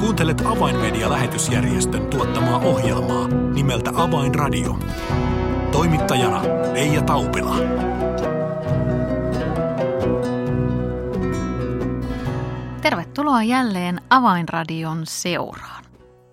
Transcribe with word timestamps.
Kuuntelet 0.00 0.40
Avainmedia-lähetysjärjestön 0.40 2.06
tuottamaa 2.06 2.58
ohjelmaa 2.58 3.28
nimeltä 3.28 3.90
Avainradio. 3.94 4.78
Toimittajana 5.72 6.42
Leija 6.72 7.02
Taupila. 7.02 7.56
Tervetuloa 12.82 13.42
jälleen 13.42 14.00
Avainradion 14.10 15.06
seuraan. 15.06 15.84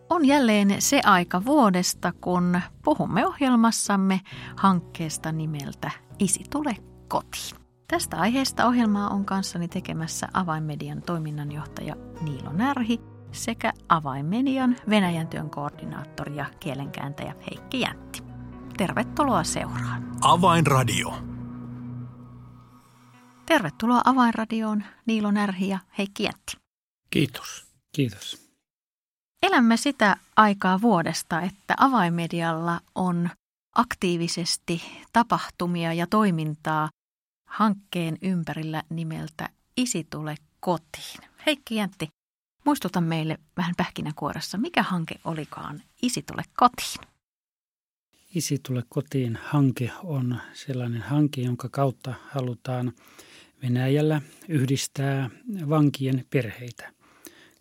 On 0.10 0.26
jälleen 0.26 0.76
se 0.80 1.02
aika 1.06 1.46
vuodesta, 1.46 2.14
kun 2.22 2.62
puhumme 2.84 3.28
ohjelmassamme 3.28 4.22
hankkeesta 4.56 5.32
nimeltä 5.32 5.92
Isi 6.20 6.44
tule 6.50 6.76
kotiin. 7.08 7.68
Tästä 7.88 8.18
aiheesta 8.18 8.66
ohjelmaa 8.66 9.10
on 9.10 9.26
kanssani 9.26 9.68
tekemässä 9.68 10.28
Avainmedian 10.34 11.02
toiminnanjohtaja 11.02 11.96
Niilo 12.22 12.54
Närhi 12.54 13.17
sekä 13.32 13.74
Avainmedian 13.90 14.76
Venäjän 14.90 15.28
työn 15.28 15.50
koordinaattori 15.50 16.36
ja 16.36 16.46
kielenkääntäjä 16.60 17.36
Heikki 17.52 17.80
Jäntti. 17.80 18.24
Tervetuloa 18.78 19.44
seuraan. 19.44 20.12
Avainradio. 20.22 21.14
Tervetuloa 23.46 24.02
Avainradioon 24.06 24.84
Niilo 25.06 25.32
Närhi 25.32 25.70
ja 25.70 25.80
Heikki 25.98 26.24
Jäntti. 26.24 26.58
Kiitos. 27.10 27.68
Kiitos. 27.96 28.48
Elämme 29.44 29.78
sitä 29.78 30.18
aikaa 30.36 30.82
vuodesta, 30.82 31.42
että 31.42 31.74
avainmedialla 31.78 32.80
on 32.96 33.30
aktiivisesti 33.76 34.82
tapahtumia 35.14 35.94
ja 35.94 36.08
toimintaa 36.08 36.90
hankkeen 37.50 38.18
ympärillä 38.22 38.84
nimeltä 38.90 39.50
Isi 39.78 40.08
tule 40.10 40.36
kotiin. 40.60 41.30
Heikki 41.46 41.76
Jäntti, 41.76 42.08
muistuta 42.68 43.02
meille 43.02 43.38
vähän 43.58 43.74
pähkinänkuoressa, 43.78 44.58
mikä 44.58 44.84
hanke 44.84 45.16
olikaan. 45.26 45.82
Isi 46.02 46.22
tule 46.22 46.44
kotiin? 46.58 47.08
Isi 48.36 48.60
tule 48.68 48.84
kotiin. 48.90 49.40
Hanke 49.44 49.92
on 50.04 50.38
sellainen 50.54 51.02
hanke, 51.02 51.42
jonka 51.42 51.70
kautta 51.70 52.14
halutaan 52.30 52.94
Venäjällä 53.64 54.22
yhdistää 54.48 55.30
vankien 55.70 56.26
perheitä 56.30 56.94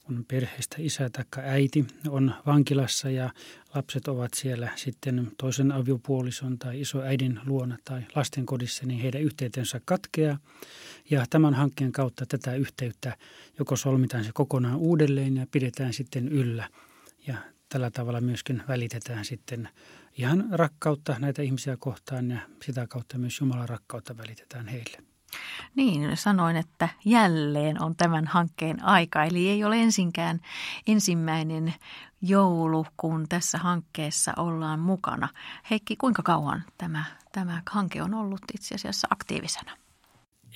kun 0.07 0.25
perheestä 0.29 0.77
isä 0.79 1.11
tai 1.11 1.25
äiti 1.45 1.87
on 2.09 2.35
vankilassa 2.47 3.11
ja 3.11 3.31
lapset 3.75 4.09
ovat 4.09 4.35
siellä 4.35 4.69
sitten 4.77 5.33
toisen 5.39 5.73
aviopuolison 5.73 6.59
tai 6.59 6.81
isoäidin 6.81 7.41
luona 7.47 7.77
tai 7.85 8.03
lastenkodissa, 8.15 8.87
niin 8.87 9.01
heidän 9.01 9.23
yhteytensä 9.23 9.81
katkeaa. 9.85 10.39
Ja 11.11 11.25
tämän 11.31 11.55
hankkeen 11.55 11.93
kautta 11.93 12.27
tätä 12.27 12.55
yhteyttä 12.55 13.17
joko 13.59 13.77
solmitaan 13.77 14.25
se 14.25 14.31
kokonaan 14.35 14.77
uudelleen 14.77 15.37
ja 15.37 15.47
pidetään 15.51 15.93
sitten 15.93 16.29
yllä. 16.29 16.69
Ja 17.27 17.37
tällä 17.69 17.91
tavalla 17.91 18.21
myöskin 18.21 18.63
välitetään 18.69 19.25
sitten 19.25 19.69
ihan 20.19 20.49
rakkautta 20.51 21.17
näitä 21.19 21.43
ihmisiä 21.43 21.77
kohtaan 21.77 22.31
ja 22.31 22.39
sitä 22.63 22.87
kautta 22.87 23.19
myös 23.19 23.41
Jumalan 23.41 23.69
rakkautta 23.69 24.17
välitetään 24.17 24.69
heille. 24.69 25.16
Niin, 25.75 26.17
sanoin, 26.17 26.57
että 26.57 26.89
jälleen 27.05 27.83
on 27.83 27.97
tämän 27.97 28.27
hankkeen 28.27 28.85
aika. 28.85 29.25
Eli 29.25 29.49
ei 29.49 29.65
ole 29.65 29.83
ensinkään 29.83 30.41
ensimmäinen 30.87 31.75
joulu, 32.23 32.87
kun 32.97 33.27
tässä 33.29 33.59
hankkeessa 33.59 34.33
ollaan 34.37 34.81
mukana. 34.81 35.29
Heikki, 35.71 35.97
kuinka 35.97 36.23
kauan 36.23 36.65
tämä, 36.79 37.05
tämä 37.33 37.63
hanke 37.71 38.03
on 38.03 38.15
ollut 38.15 38.41
itse 38.55 38.75
asiassa 38.75 39.09
aktiivisena? 39.11 39.77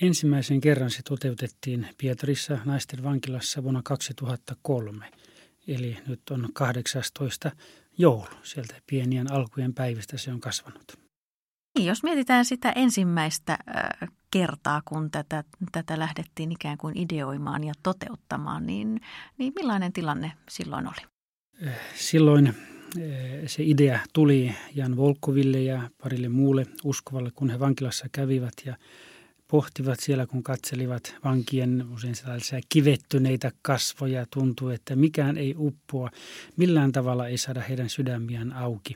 Ensimmäisen 0.01 0.61
kerran 0.61 0.89
se 0.89 1.01
toteutettiin 1.03 1.87
Pietarissa 1.97 2.57
naisten 2.65 3.03
vankilassa 3.03 3.63
vuonna 3.63 3.81
2003. 3.83 5.11
Eli 5.67 5.97
nyt 6.07 6.21
on 6.29 6.49
18 6.53 7.51
joulu. 7.97 8.27
Sieltä 8.43 8.75
pienien 8.87 9.31
alkujen 9.31 9.73
päivistä 9.73 10.17
se 10.17 10.31
on 10.31 10.39
kasvanut. 10.39 10.99
Niin, 11.77 11.87
jos 11.87 12.03
mietitään 12.03 12.45
sitä 12.45 12.71
ensimmäistä 12.71 13.57
kertaa, 14.31 14.81
kun 14.85 15.11
tätä, 15.11 15.43
tätä 15.71 15.99
lähdettiin 15.99 16.51
ikään 16.51 16.77
kuin 16.77 16.97
ideoimaan 16.97 17.63
ja 17.63 17.73
toteuttamaan, 17.83 18.65
niin, 18.65 19.01
niin 19.37 19.53
millainen 19.55 19.93
tilanne 19.93 20.31
silloin 20.49 20.87
oli? 20.87 21.07
Silloin 21.95 22.53
se 23.45 23.63
idea 23.63 23.99
tuli 24.13 24.55
Jan 24.75 24.97
Volkoville 24.97 25.61
ja 25.61 25.89
parille 26.03 26.29
muulle 26.29 26.65
uskovalle, 26.83 27.31
kun 27.35 27.49
he 27.49 27.59
vankilassa 27.59 28.05
kävivät 28.11 28.53
ja 28.65 28.77
pohtivat 29.47 29.99
siellä, 29.99 30.25
kun 30.25 30.43
katselivat 30.43 31.15
vankien 31.23 31.85
usein 31.93 32.15
sellaisia 32.15 32.59
kivettyneitä 32.69 33.51
kasvoja. 33.61 34.25
Tuntuu, 34.33 34.69
että 34.69 34.95
mikään 34.95 35.37
ei 35.37 35.55
uppoa, 35.57 36.09
millään 36.57 36.91
tavalla 36.91 37.27
ei 37.27 37.37
saada 37.37 37.61
heidän 37.61 37.89
sydämiään 37.89 38.53
auki 38.53 38.95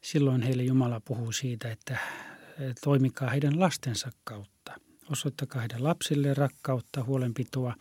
silloin 0.00 0.42
heille 0.42 0.62
Jumala 0.62 1.00
puhuu 1.00 1.32
siitä, 1.32 1.72
että 1.72 1.98
toimikaa 2.84 3.30
heidän 3.30 3.60
lastensa 3.60 4.10
kautta. 4.24 4.72
Osoittakaa 5.12 5.60
heidän 5.60 5.84
lapsille 5.84 6.34
rakkautta, 6.34 7.04
huolenpitoa, 7.04 7.74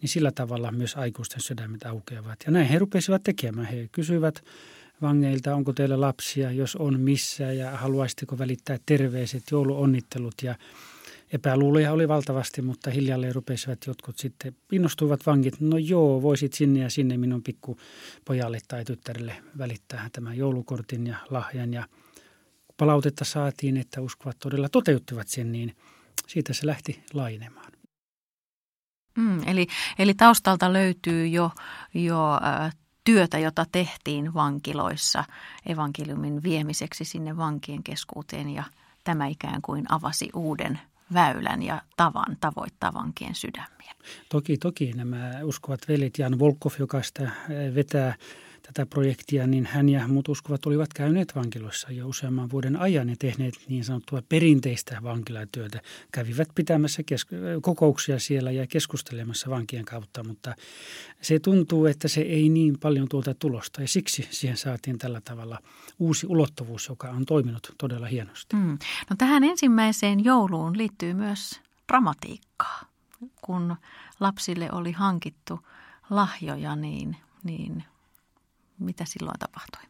niin 0.00 0.08
sillä 0.08 0.32
tavalla 0.32 0.72
myös 0.72 0.96
aikuisten 0.96 1.40
sydämet 1.40 1.86
aukeavat. 1.86 2.38
Ja 2.46 2.52
näin 2.52 2.66
he 2.66 2.78
rupesivat 2.78 3.22
tekemään. 3.22 3.66
He 3.66 3.88
kysyivät 3.92 4.44
vangeilta, 5.02 5.54
onko 5.54 5.72
teillä 5.72 6.00
lapsia, 6.00 6.50
jos 6.50 6.76
on 6.76 7.00
missä 7.00 7.52
ja 7.52 7.70
haluaisitteko 7.70 8.38
välittää 8.38 8.78
terveiset, 8.86 9.42
jouluonnittelut 9.50 10.34
ja 10.42 10.54
Epäluuloja 11.32 11.92
oli 11.92 12.08
valtavasti, 12.08 12.62
mutta 12.62 12.90
hiljalleen 12.90 13.34
rupesivat 13.34 13.86
jotkut 13.86 14.18
sitten, 14.18 14.56
innostuivat 14.72 15.26
vangit, 15.26 15.60
no 15.60 15.78
joo, 15.78 16.22
voisit 16.22 16.52
sinne 16.52 16.80
ja 16.80 16.90
sinne 16.90 17.16
minun 17.16 17.42
pikkupojalle 17.42 18.58
tai 18.68 18.84
tyttärelle 18.84 19.36
välittää 19.58 20.08
tämän 20.12 20.36
joulukortin 20.36 21.06
ja 21.06 21.16
lahjan. 21.30 21.72
Ja 21.72 21.88
palautetta 22.76 23.24
saatiin, 23.24 23.76
että 23.76 24.00
uskovat 24.00 24.36
todella 24.38 24.68
toteuttivat 24.68 25.28
sen, 25.28 25.52
niin 25.52 25.76
siitä 26.26 26.52
se 26.52 26.66
lähti 26.66 27.02
lainemaan. 27.14 27.72
Mm, 29.18 29.48
eli, 29.48 29.66
eli 29.98 30.14
taustalta 30.14 30.72
löytyy 30.72 31.26
jo, 31.26 31.50
jo 31.94 32.38
äh, 32.64 32.76
työtä, 33.04 33.38
jota 33.38 33.66
tehtiin 33.72 34.34
vankiloissa 34.34 35.24
evankeliumin 35.66 36.42
viemiseksi 36.42 37.04
sinne 37.04 37.36
vankien 37.36 37.82
keskuuteen 37.82 38.48
ja 38.48 38.64
tämä 39.04 39.26
ikään 39.26 39.62
kuin 39.62 39.84
avasi 39.88 40.30
uuden 40.34 40.80
väylän 41.14 41.62
ja 41.62 41.82
tavan 41.96 42.36
tavoittaa 42.40 42.94
vankien 42.94 43.34
sydämiä. 43.34 43.92
Toki, 44.28 44.58
toki 44.58 44.92
nämä 44.92 45.30
uskovat 45.42 45.80
velit, 45.88 46.18
Jan 46.18 46.38
Volkov, 46.38 46.72
joka 46.78 47.02
sitä 47.02 47.30
vetää 47.74 48.14
tätä 48.66 48.86
projektia, 48.86 49.46
niin 49.46 49.66
hän 49.66 49.88
ja 49.88 50.08
muut 50.08 50.28
uskovat 50.28 50.66
olivat 50.66 50.92
käyneet 50.94 51.36
vankiloissa 51.36 51.92
jo 51.92 52.08
useamman 52.08 52.50
vuoden 52.50 52.76
ajan 52.76 53.08
ja 53.08 53.16
tehneet 53.18 53.54
niin 53.68 53.84
sanottua 53.84 54.22
perinteistä 54.28 54.98
vankilatyötä. 55.02 55.80
Kävivät 56.12 56.48
pitämässä 56.54 57.02
kesk- 57.02 57.60
kokouksia 57.62 58.18
siellä 58.18 58.50
ja 58.50 58.66
keskustelemassa 58.66 59.50
vankien 59.50 59.84
kautta, 59.84 60.24
mutta 60.24 60.54
se 61.20 61.38
tuntuu, 61.38 61.86
että 61.86 62.08
se 62.08 62.20
ei 62.20 62.48
niin 62.48 62.78
paljon 62.78 63.08
tuota 63.08 63.34
tulosta 63.34 63.80
ja 63.80 63.88
siksi 63.88 64.28
siihen 64.30 64.56
saatiin 64.56 64.98
tällä 64.98 65.20
tavalla 65.20 65.58
uusi 65.98 66.26
ulottuvuus, 66.26 66.88
joka 66.88 67.08
on 67.08 67.26
toiminut 67.26 67.74
todella 67.78 68.06
hienosti. 68.06 68.56
Mm. 68.56 68.78
No 69.10 69.16
tähän 69.18 69.44
ensimmäiseen 69.44 70.24
jouluun 70.24 70.78
liittyy 70.78 71.14
myös 71.14 71.60
dramatiikkaa. 71.88 72.82
Kun 73.42 73.76
lapsille 74.20 74.68
oli 74.72 74.92
hankittu 74.92 75.60
lahjoja, 76.10 76.76
niin, 76.76 77.16
niin 77.44 77.84
mitä 78.78 79.04
silloin 79.04 79.38
tapahtui? 79.38 79.82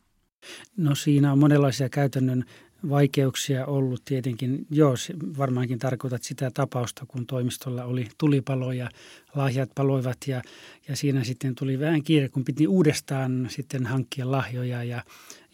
No 0.76 0.94
siinä 0.94 1.32
on 1.32 1.38
monenlaisia 1.38 1.88
käytännön 1.88 2.44
vaikeuksia 2.88 3.66
ollut 3.66 4.04
tietenkin. 4.04 4.66
Joo, 4.70 4.94
varmaankin 5.38 5.78
tarkoitat 5.78 6.22
sitä 6.22 6.50
tapausta, 6.50 7.06
kun 7.08 7.26
toimistolla 7.26 7.84
oli 7.84 8.08
tulipalo 8.19 8.72
ja 8.72 8.88
lahjat 9.34 9.70
paloivat 9.75 10.16
ja, 10.26 10.42
ja 10.88 10.96
siinä 10.96 11.25
sitten 11.25 11.55
tuli 11.55 11.81
vähän 11.81 12.02
kiire, 12.02 12.28
kun 12.28 12.44
piti 12.44 12.66
uudestaan 12.66 13.46
sitten 13.50 13.87
hankkia 13.87 14.31
lahjoja 14.31 14.84
ja, 14.84 15.02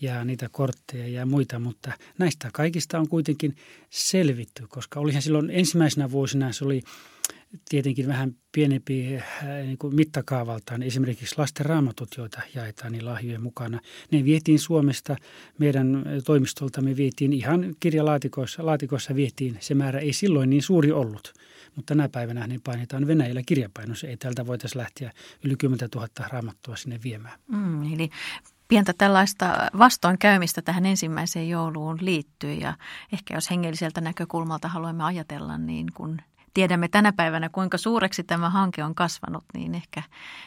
ja 0.00 0.24
niitä 0.24 0.48
kortteja 0.52 1.08
ja 1.08 1.26
muita, 1.26 1.58
mutta 1.58 1.92
näistä 2.18 2.50
kaikista 2.52 2.98
on 2.98 3.08
kuitenkin 3.08 3.56
selvitty, 3.90 4.66
koska 4.68 5.00
olihan 5.00 5.22
silloin 5.22 5.50
ensimmäisenä 5.50 6.10
vuosina 6.10 6.52
se 6.52 6.64
oli 6.64 6.82
tietenkin 7.68 8.06
vähän 8.06 8.36
pienempi 8.52 9.16
äh, 9.16 9.44
niin 9.62 9.78
kuin 9.78 9.94
mittakaavaltaan. 9.94 10.82
Esimerkiksi 10.82 11.34
lasten 11.38 11.66
raamatut, 11.66 12.08
joita 12.16 12.40
jaetaan 12.54 12.92
niin 12.92 13.04
lahjojen 13.04 13.42
mukana. 13.42 13.80
Ne 14.10 14.24
vietiin 14.24 14.58
Suomesta, 14.58 15.16
meidän 15.58 16.04
toimistolta 16.24 16.82
me 16.82 16.96
vietiin 16.96 17.32
ihan 17.32 17.74
kirjalaatikoissa, 17.80 18.66
laatikoissa 18.66 19.14
vietiin. 19.14 19.56
Se 19.60 19.74
määrä 19.74 19.98
ei 19.98 20.12
silloin 20.12 20.50
niin 20.50 20.62
suuri 20.62 20.92
ollut, 20.92 21.32
mutta 21.76 21.94
tänä 21.94 22.08
päivänä 22.08 22.46
ne 22.46 22.60
painetaan 22.64 23.06
Venäjällä 23.06 23.42
kirjapainossa. 23.46 24.06
Ei 24.06 24.16
tältä 24.16 24.46
voitaisiin 24.46 24.80
lähteä 24.80 25.12
yli 25.44 25.56
10 25.56 25.88
000 25.94 26.08
raamattua 26.28 26.76
sinne 26.76 27.00
viemään. 27.04 27.38
Mm, 27.48 27.94
eli 27.94 28.10
pientä 28.68 28.92
tällaista 28.98 29.70
vastoinkäymistä 29.78 30.62
tähän 30.62 30.86
ensimmäiseen 30.86 31.48
jouluun 31.48 31.98
liittyy 32.00 32.52
ja 32.52 32.74
ehkä 33.12 33.34
jos 33.34 33.50
hengelliseltä 33.50 34.00
näkökulmalta 34.00 34.68
haluamme 34.68 35.04
ajatella, 35.04 35.58
niin 35.58 35.86
kun 35.94 36.18
tiedämme 36.54 36.88
tänä 36.88 37.12
päivänä, 37.12 37.48
kuinka 37.48 37.78
suureksi 37.78 38.24
tämä 38.24 38.50
hanke 38.50 38.84
on 38.84 38.94
kasvanut, 38.94 39.44
niin 39.54 39.74
ehkä, 39.74 40.02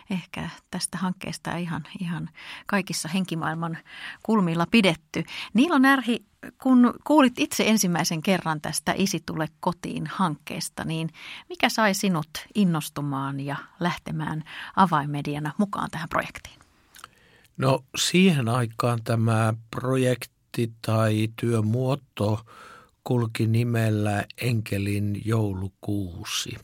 ehkä 0.09 0.49
tästä 0.71 0.97
hankkeesta 0.97 1.51
ei 1.51 1.63
ihan, 1.63 1.83
ihan 1.99 2.29
kaikissa 2.67 3.09
henkimaailman 3.09 3.77
kulmilla 4.23 4.67
pidetty. 4.71 5.23
Niilo 5.53 5.77
Närhi, 5.77 6.25
kun 6.63 6.93
kuulit 7.03 7.39
itse 7.39 7.63
ensimmäisen 7.67 8.21
kerran 8.21 8.61
tästä 8.61 8.93
Isi 8.97 9.19
tule 9.25 9.49
kotiin 9.59 10.07
hankkeesta, 10.07 10.83
niin 10.83 11.09
mikä 11.49 11.69
sai 11.69 11.93
sinut 11.93 12.29
innostumaan 12.55 13.39
ja 13.39 13.55
lähtemään 13.79 14.43
avaimediana 14.75 15.51
mukaan 15.57 15.91
tähän 15.91 16.09
projektiin? 16.09 16.59
No 17.57 17.83
siihen 17.95 18.49
aikaan 18.49 19.03
tämä 19.03 19.53
projekti 19.71 20.73
tai 20.81 21.27
työmuoto 21.35 22.45
kulki 23.05 23.47
nimellä 23.47 24.25
Enkelin 24.41 25.21
joulukuusi. 25.25 26.57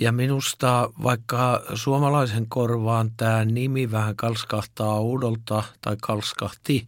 Ja 0.00 0.12
minusta 0.12 0.90
vaikka 1.02 1.62
suomalaisen 1.74 2.48
korvaan 2.48 3.10
tämä 3.16 3.44
nimi 3.44 3.90
vähän 3.90 4.16
kalskahtaa 4.16 4.94
oudolta 4.94 5.62
tai 5.80 5.96
kalskahti 6.02 6.86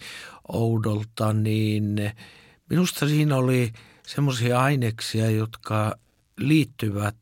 oudolta, 0.49 1.33
niin 1.33 2.13
minusta 2.71 3.09
siinä 3.09 3.37
oli 3.37 3.73
semmoisia 4.07 4.61
aineksia, 4.61 5.31
jotka 5.31 5.97
liittyvät 6.37 7.17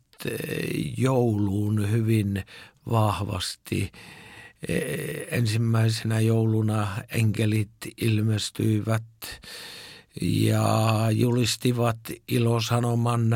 jouluun 0.97 1.91
hyvin 1.91 2.45
vahvasti. 2.91 3.93
Ensimmäisenä 5.31 6.21
jouluna 6.21 6.89
enkelit 7.09 7.71
ilmestyivät 8.01 9.03
ja 10.21 11.09
julistivat 11.11 11.99
ilosanoman 12.29 13.31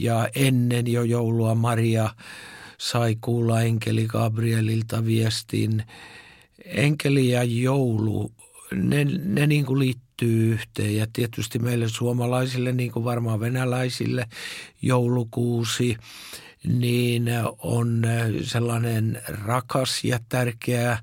ja 0.00 0.28
ennen 0.34 0.92
jo 0.92 1.02
joulua 1.02 1.54
Maria 1.54 2.10
sai 2.78 3.16
kuulla 3.20 3.62
enkeli 3.62 4.06
Gabrielilta 4.06 5.04
viestin. 5.04 5.84
Enkeli 6.64 7.28
ja 7.28 7.42
joulu, 7.44 8.32
ne, 8.74 9.04
ne 9.04 9.46
niin 9.46 9.66
kuin 9.66 9.78
liittyy 9.78 10.52
yhteen 10.52 10.96
ja 10.96 11.06
tietysti 11.12 11.58
meille 11.58 11.88
suomalaisille, 11.88 12.72
niin 12.72 12.92
kuin 12.92 13.04
varmaan 13.04 13.40
venäläisille, 13.40 14.26
joulukuusi 14.82 15.96
niin 16.66 17.24
on 17.58 18.02
sellainen 18.42 19.22
rakas 19.28 20.04
ja 20.04 20.18
tärkeä 20.28 20.98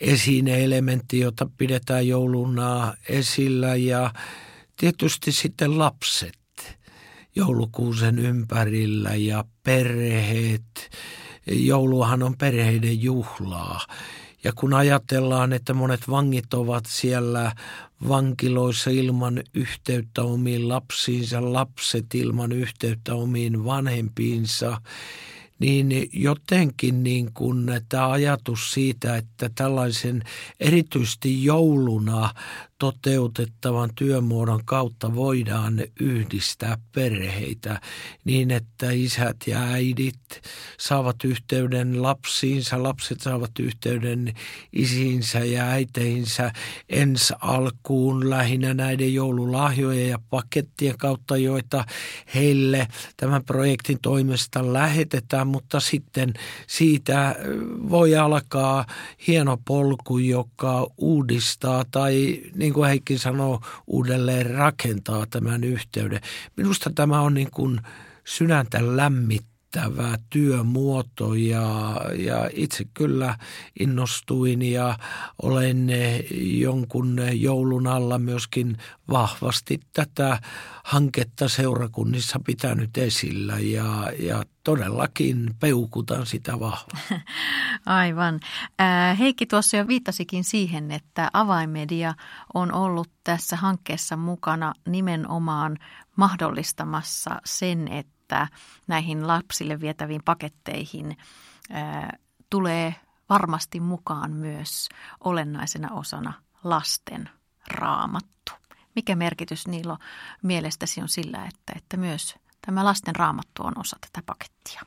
esine-elementti, 0.00 1.18
jota 1.18 1.50
pidetään 1.58 2.08
jouluna 2.08 2.94
esillä 3.08 3.76
ja 3.76 4.12
tietysti 4.76 5.32
sitten 5.32 5.78
lapset 5.78 6.38
joulukuusen 7.36 8.18
ympärillä 8.18 9.14
ja 9.14 9.44
perheet. 9.62 10.90
Jouluhan 11.46 12.22
on 12.22 12.36
perheiden 12.36 13.02
juhlaa. 13.02 13.80
Ja 14.44 14.52
kun 14.52 14.74
ajatellaan, 14.74 15.52
että 15.52 15.74
monet 15.74 16.08
vangit 16.10 16.54
ovat 16.54 16.84
siellä 16.86 17.52
vankiloissa 18.08 18.90
ilman 18.90 19.42
yhteyttä 19.54 20.22
omiin 20.22 20.68
lapsiinsa, 20.68 21.52
lapset 21.52 22.14
ilman 22.14 22.52
yhteyttä 22.52 23.14
omiin 23.14 23.64
vanhempiinsa, 23.64 24.80
niin 25.60 26.08
jotenkin 26.12 27.02
niin 27.02 27.30
kuin 27.34 27.66
tämä 27.88 28.10
ajatus 28.10 28.72
siitä, 28.72 29.16
että 29.16 29.50
tällaisen 29.54 30.22
erityisesti 30.60 31.44
jouluna 31.44 32.34
toteutettavan 32.80 33.90
työmuodon 33.94 34.64
kautta 34.64 35.14
voidaan 35.14 35.82
yhdistää 36.00 36.78
perheitä 36.94 37.80
niin, 38.24 38.50
että 38.50 38.90
isät 38.90 39.36
ja 39.46 39.62
äidit 39.62 40.20
saavat 40.78 41.16
yhteyden 41.24 42.02
lapsiinsa, 42.02 42.82
lapset 42.82 43.20
saavat 43.20 43.50
yhteyden 43.58 44.34
isiinsä 44.72 45.38
ja 45.38 45.64
äiteinsä 45.64 46.52
ensi 46.88 47.34
alkuun 47.40 48.30
lähinnä 48.30 48.74
näiden 48.74 49.14
joululahjojen 49.14 50.08
ja 50.08 50.18
pakettien 50.30 50.98
kautta, 50.98 51.36
joita 51.36 51.84
heille 52.34 52.88
tämän 53.16 53.44
projektin 53.44 53.98
toimesta 54.02 54.72
lähetetään, 54.72 55.46
mutta 55.46 55.80
sitten 55.80 56.34
siitä 56.66 57.36
voi 57.90 58.16
alkaa 58.16 58.86
hieno 59.26 59.58
polku, 59.64 60.18
joka 60.18 60.86
uudistaa 60.98 61.84
tai 61.90 62.40
niin 62.54 62.69
niin 62.70 62.74
kuin 62.74 62.88
Heikki 62.88 63.18
sanoo, 63.18 63.60
uudelleen 63.86 64.50
rakentaa 64.50 65.26
tämän 65.26 65.64
yhteyden. 65.64 66.20
Minusta 66.56 66.90
tämä 66.94 67.20
on 67.20 67.34
niin 67.34 67.50
kuin 67.50 67.80
sydäntä 68.24 68.78
lämmittävä 69.76 70.18
työmuoto 70.30 71.34
ja, 71.34 72.00
ja 72.18 72.50
itse 72.52 72.84
kyllä 72.94 73.38
innostuin 73.80 74.62
ja 74.62 74.98
olen 75.42 75.88
jonkun 76.40 77.20
joulun 77.32 77.86
alla 77.86 78.18
myöskin 78.18 78.76
vahvasti 79.10 79.80
tätä 79.92 80.38
hanketta 80.84 81.48
seurakunnissa 81.48 82.40
pitänyt 82.46 82.98
esillä 82.98 83.58
ja, 83.58 84.12
ja 84.18 84.44
todellakin 84.64 85.54
peukutan 85.60 86.26
sitä 86.26 86.60
vahvasti. 86.60 87.14
Aivan. 87.86 88.40
Heikki 89.18 89.46
tuossa 89.46 89.76
jo 89.76 89.86
viittasikin 89.88 90.44
siihen, 90.44 90.90
että 90.90 91.30
avaimedia 91.32 92.14
on 92.54 92.72
ollut 92.72 93.10
tässä 93.24 93.56
hankkeessa 93.56 94.16
mukana 94.16 94.72
nimenomaan 94.88 95.78
mahdollistamassa 96.16 97.40
sen, 97.44 97.88
että 97.88 98.19
näihin 98.86 99.26
lapsille 99.26 99.80
vietäviin 99.80 100.22
paketteihin 100.24 101.16
tulee 102.50 102.94
varmasti 103.28 103.80
mukaan 103.80 104.32
myös 104.32 104.88
olennaisena 105.24 105.92
osana 105.92 106.32
lasten 106.64 107.30
raamattu. 107.68 108.52
Mikä 108.96 109.16
merkitys 109.16 109.68
Niilo 109.68 109.98
mielestäsi 110.42 111.00
on 111.00 111.08
sillä, 111.08 111.46
että, 111.46 111.72
että 111.76 111.96
myös 111.96 112.34
tämä 112.66 112.84
lasten 112.84 113.16
raamattu 113.16 113.62
on 113.62 113.72
osa 113.76 113.96
tätä 114.00 114.26
pakettia? 114.26 114.82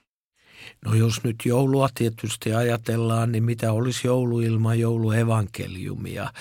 No 0.86 0.94
jos 0.94 1.24
nyt 1.24 1.36
joulua 1.45 1.90
tietysti 1.95 2.54
ajatellaan, 2.54 3.31
niin 3.31 3.44
mitä 3.44 3.72
olisi 3.72 4.07
joulu 4.07 4.40
ilman 4.40 4.80
jouluevankeliumia? 4.80 6.34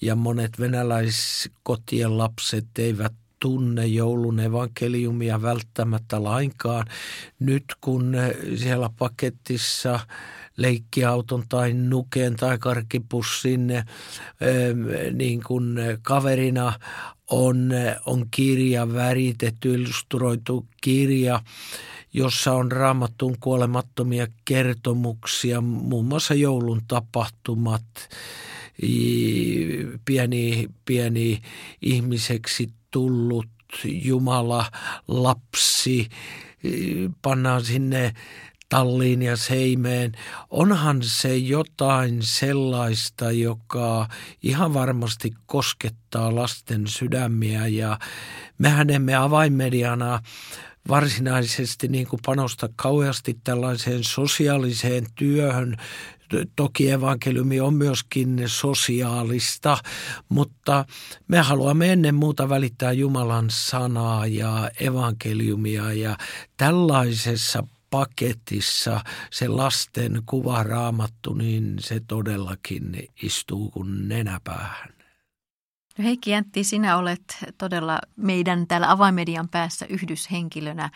Ja 0.00 0.16
monet 0.16 0.60
venäläiskotien 0.60 2.18
lapset 2.18 2.66
eivät 2.78 3.12
tunne 3.40 3.86
joulun 3.86 4.40
evankeliumia 4.40 5.42
välttämättä 5.42 6.22
lainkaan. 6.22 6.86
Nyt 7.38 7.64
kun 7.80 8.16
siellä 8.56 8.90
paketissa 8.98 10.00
leikkiauton 10.56 11.44
tai 11.48 11.72
nuken 11.72 12.36
tai 12.36 12.58
karkipussin 12.58 13.68
niin 15.12 15.42
kuin 15.42 15.78
kaverina 16.02 16.72
on, 17.30 17.70
on 18.06 18.26
kirja, 18.30 18.92
väritetty, 18.94 19.74
illustroitu 19.74 20.66
kirja, 20.80 21.42
jossa 22.12 22.52
on 22.52 22.72
raamattuun 22.72 23.36
kuolemattomia 23.40 24.26
kertomuksia, 24.44 25.60
muun 25.60 26.04
muassa 26.04 26.34
joulun 26.34 26.82
tapahtumat, 26.88 27.84
pieni, 30.04 30.68
pieni 30.84 31.40
ihmiseksi 31.82 32.77
tullut 32.90 33.46
Jumala, 33.84 34.66
lapsi, 35.08 36.08
pannaan 37.22 37.64
sinne 37.64 38.14
talliin 38.68 39.22
ja 39.22 39.36
seimeen. 39.36 40.12
Onhan 40.50 40.98
se 41.02 41.36
jotain 41.36 42.22
sellaista, 42.22 43.30
joka 43.32 44.08
ihan 44.42 44.74
varmasti 44.74 45.32
koskettaa 45.46 46.34
lasten 46.34 46.86
sydämiä 46.86 47.66
ja 47.66 47.98
mehän 48.58 48.90
emme 48.90 49.14
avainmediana 49.14 50.22
varsinaisesti 50.88 51.88
niin 51.88 52.06
kuin 52.06 52.20
panosta 52.26 52.68
kauheasti 52.76 53.40
tällaiseen 53.44 54.04
sosiaaliseen 54.04 55.06
työhön. 55.14 55.76
Toki 56.56 56.90
evankeliumi 56.90 57.60
on 57.60 57.74
myöskin 57.74 58.42
sosiaalista, 58.46 59.78
mutta 60.28 60.84
me 61.28 61.38
haluamme 61.38 61.92
ennen 61.92 62.14
muuta 62.14 62.48
välittää 62.48 62.92
Jumalan 62.92 63.46
sanaa 63.50 64.26
ja 64.26 64.70
evankeliumia 64.80 65.92
ja 65.92 66.16
tällaisessa 66.56 67.64
paketissa 67.90 69.00
se 69.30 69.48
lasten 69.48 70.22
kuva 70.26 70.62
raamattu, 70.62 71.34
niin 71.34 71.76
se 71.80 72.00
todellakin 72.08 73.08
istuu 73.22 73.70
kuin 73.70 74.08
nenäpäähän. 74.08 74.97
No 75.98 76.04
Heikki 76.04 76.30
Jäntti, 76.30 76.64
sinä 76.64 76.96
olet 76.96 77.22
todella 77.58 77.98
meidän 78.16 78.66
täällä 78.66 78.90
avaimedian 78.90 79.48
päässä 79.48 79.86
yhdyshenkilönä 79.88 80.90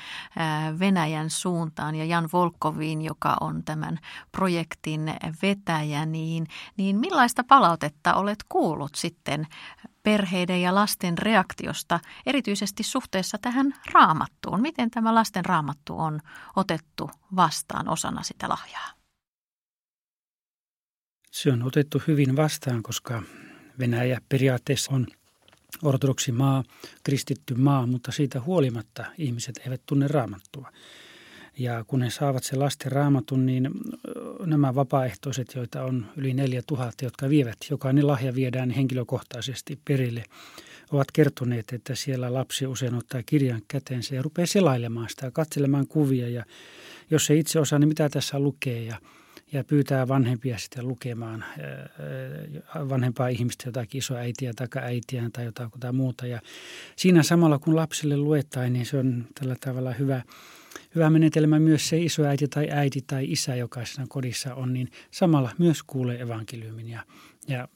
Venäjän 0.78 1.30
suuntaan 1.30 1.94
ja 1.94 2.04
Jan 2.04 2.28
Volkoviin, 2.32 3.02
joka 3.02 3.36
on 3.40 3.64
tämän 3.64 3.98
projektin 4.32 5.14
vetäjä, 5.42 6.06
niin, 6.06 6.46
niin 6.76 6.96
millaista 6.96 7.44
palautetta 7.44 8.14
olet 8.14 8.38
kuullut 8.48 8.94
sitten 8.94 9.46
perheiden 10.02 10.62
ja 10.62 10.74
lasten 10.74 11.18
reaktiosta, 11.18 12.00
erityisesti 12.26 12.82
suhteessa 12.82 13.38
tähän 13.38 13.74
raamattuun. 13.92 14.60
Miten 14.60 14.90
tämä 14.90 15.14
lasten 15.14 15.44
raamattu 15.44 15.98
on 15.98 16.20
otettu 16.56 17.10
vastaan 17.36 17.88
osana 17.88 18.22
sitä 18.22 18.48
lahjaa? 18.48 18.90
Se 21.30 21.52
on 21.52 21.62
otettu 21.62 22.02
hyvin 22.06 22.36
vastaan, 22.36 22.82
koska 22.82 23.22
Venäjä 23.78 24.20
periaatteessa 24.28 24.94
on 24.94 25.06
ortodoksi 25.82 26.32
maa, 26.32 26.64
kristitty 27.04 27.54
maa, 27.54 27.86
mutta 27.86 28.12
siitä 28.12 28.40
huolimatta 28.40 29.04
ihmiset 29.18 29.60
eivät 29.64 29.80
tunne 29.86 30.08
raamattua. 30.08 30.72
Ja 31.58 31.84
kun 31.86 32.02
he 32.02 32.10
saavat 32.10 32.44
sen 32.44 32.60
lasten 32.60 32.92
raamatun, 32.92 33.46
niin 33.46 33.70
nämä 34.46 34.74
vapaaehtoiset, 34.74 35.54
joita 35.54 35.84
on 35.84 36.06
yli 36.16 36.34
4000, 36.34 37.04
jotka 37.04 37.28
vievät, 37.28 37.56
jokainen 37.70 38.06
lahja 38.06 38.34
viedään 38.34 38.70
henkilökohtaisesti 38.70 39.78
perille, 39.84 40.24
ovat 40.92 41.10
kertoneet, 41.12 41.72
että 41.72 41.94
siellä 41.94 42.34
lapsi 42.34 42.66
usein 42.66 42.94
ottaa 42.94 43.22
kirjan 43.26 43.62
käteensä 43.68 44.14
ja 44.14 44.22
rupeaa 44.22 44.46
selailemaan 44.46 45.08
sitä, 45.08 45.30
katselemaan 45.30 45.86
kuvia 45.86 46.28
ja 46.28 46.44
jos 47.10 47.30
ei 47.30 47.38
itse 47.38 47.60
osaa, 47.60 47.78
niin 47.78 47.88
mitä 47.88 48.08
tässä 48.08 48.38
lukee 48.38 48.82
ja 48.82 48.96
ja 49.52 49.64
pyytää 49.64 50.08
vanhempia 50.08 50.58
sitten 50.58 50.88
lukemaan 50.88 51.44
vanhempaa 52.88 53.28
ihmistä, 53.28 53.68
jotakin 53.68 53.98
isoäitiä 53.98 54.52
tai 54.54 54.82
äitiä 54.82 55.30
tai 55.32 55.44
jotain 55.44 55.96
muuta. 55.96 56.26
Ja 56.26 56.40
siinä 56.96 57.22
samalla 57.22 57.58
kun 57.58 57.76
lapsille 57.76 58.16
luetaan, 58.16 58.72
niin 58.72 58.86
se 58.86 58.98
on 58.98 59.26
tällä 59.40 59.56
tavalla 59.60 59.92
hyvä, 59.92 60.22
hyvä 60.94 61.10
menetelmä 61.10 61.58
myös 61.58 61.88
se 61.88 61.98
isoäiti 61.98 62.48
tai 62.48 62.68
äiti 62.70 63.04
tai 63.06 63.32
isä, 63.32 63.54
joka 63.54 63.84
siinä 63.84 64.06
kodissa 64.08 64.54
on, 64.54 64.72
niin 64.72 64.88
samalla 65.10 65.50
myös 65.58 65.82
kuulee 65.82 66.20
evankeliumin. 66.20 66.88
Ja, 66.88 67.04
ja 67.48 67.68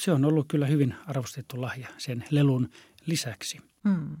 se 0.00 0.12
on 0.12 0.24
ollut 0.24 0.48
kyllä 0.48 0.66
hyvin 0.66 0.94
arvostettu 1.06 1.60
lahja 1.60 1.88
sen 1.98 2.24
lelun 2.30 2.68
lisäksi. 3.06 3.60
Hmm. 3.88 4.16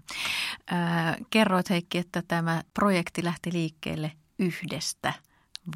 Äh, 0.72 1.16
kerroit 1.30 1.70
Heikki, 1.70 1.98
että 1.98 2.22
tämä 2.28 2.62
projekti 2.74 3.24
lähti 3.24 3.52
liikkeelle 3.52 4.12
yhdestä– 4.38 5.12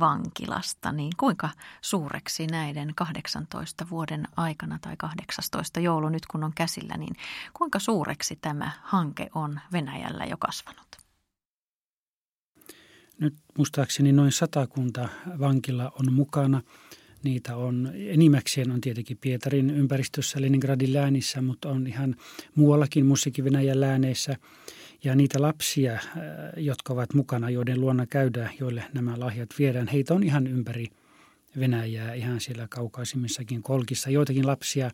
vankilasta, 0.01 0.93
niin 0.93 1.13
kuinka 1.17 1.49
suureksi 1.81 2.47
näiden 2.47 2.93
18 2.95 3.87
vuoden 3.91 4.25
aikana 4.37 4.79
tai 4.83 4.97
18 4.97 5.81
joulu 5.81 6.09
nyt 6.09 6.27
kun 6.27 6.45
on 6.45 6.53
käsillä, 6.55 6.97
niin 6.97 7.17
kuinka 7.55 7.79
suureksi 7.79 8.37
tämä 8.37 8.71
hanke 8.83 9.29
on 9.35 9.61
Venäjällä 9.73 10.25
jo 10.25 10.37
kasvanut? 10.37 10.87
Nyt 13.19 13.35
muistaakseni 13.59 14.13
noin 14.13 14.33
satakunta 14.33 15.09
vankila 15.39 15.93
on 16.01 16.13
mukana. 16.13 16.63
Niitä 17.23 17.57
on, 17.57 17.91
enimmäkseen 17.95 18.71
on 18.71 18.81
tietenkin 18.81 19.19
Pietarin 19.21 19.71
ympäristössä, 19.71 20.41
Leningradin 20.41 20.93
läänissä, 20.93 21.43
mutta 21.43 21.69
on 21.69 21.87
ihan 21.87 22.17
muuallakin 22.55 23.07
musiikki 23.07 23.45
Venäjän 23.45 23.81
lääneissä– 23.81 24.37
ja 25.05 25.15
niitä 25.15 25.43
lapsia, 25.43 25.93
äh, 25.93 26.01
jotka 26.57 26.93
ovat 26.93 27.15
mukana, 27.15 27.51
joiden 27.51 27.81
luona 27.81 28.07
käydään, 28.07 28.51
joille 28.61 28.85
nämä 28.95 29.21
lahjat 29.21 29.49
viedään, 29.59 29.89
heitä 29.89 30.15
on 30.15 30.23
ihan 30.23 30.47
ympäri 30.47 30.87
Venäjää, 31.59 32.15
ihan 32.15 32.41
siellä 32.41 32.67
kaukaisimmissakin 32.71 33.63
kolkissa. 33.63 34.11
Joitakin 34.11 34.47
lapsia 34.47 34.91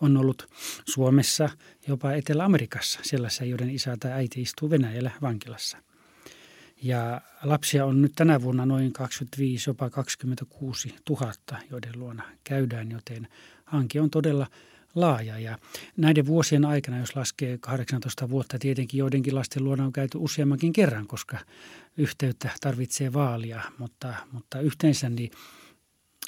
on 0.00 0.16
ollut 0.16 0.46
Suomessa, 0.88 1.48
jopa 1.88 2.12
Etelä-Amerikassa, 2.12 3.00
sellaisia, 3.02 3.46
joiden 3.46 3.70
isä 3.70 3.96
tai 4.00 4.12
äiti 4.12 4.42
istuu 4.42 4.70
Venäjällä 4.70 5.10
vankilassa. 5.22 5.78
Ja 6.82 7.20
lapsia 7.42 7.86
on 7.86 8.02
nyt 8.02 8.12
tänä 8.16 8.42
vuonna 8.42 8.66
noin 8.66 8.92
25, 8.92 9.70
jopa 9.70 9.90
26 9.90 10.94
000, 11.10 11.32
joiden 11.70 11.98
luona 11.98 12.22
käydään, 12.44 12.90
joten 12.90 13.28
hanke 13.64 14.00
on 14.00 14.10
todella– 14.10 14.46
laaja. 14.94 15.38
Ja 15.38 15.58
näiden 15.96 16.26
vuosien 16.26 16.64
aikana, 16.64 16.98
jos 16.98 17.16
laskee 17.16 17.58
18 17.58 18.30
vuotta, 18.30 18.58
tietenkin 18.58 18.98
joidenkin 18.98 19.34
lasten 19.34 19.64
luona 19.64 19.84
on 19.84 19.92
käyty 19.92 20.18
useammankin 20.18 20.72
kerran, 20.72 21.06
koska 21.06 21.38
yhteyttä 21.96 22.50
tarvitsee 22.60 23.12
vaalia. 23.12 23.62
Mutta, 23.78 24.14
mutta 24.32 24.60
yhteensä 24.60 25.08
niin 25.08 25.30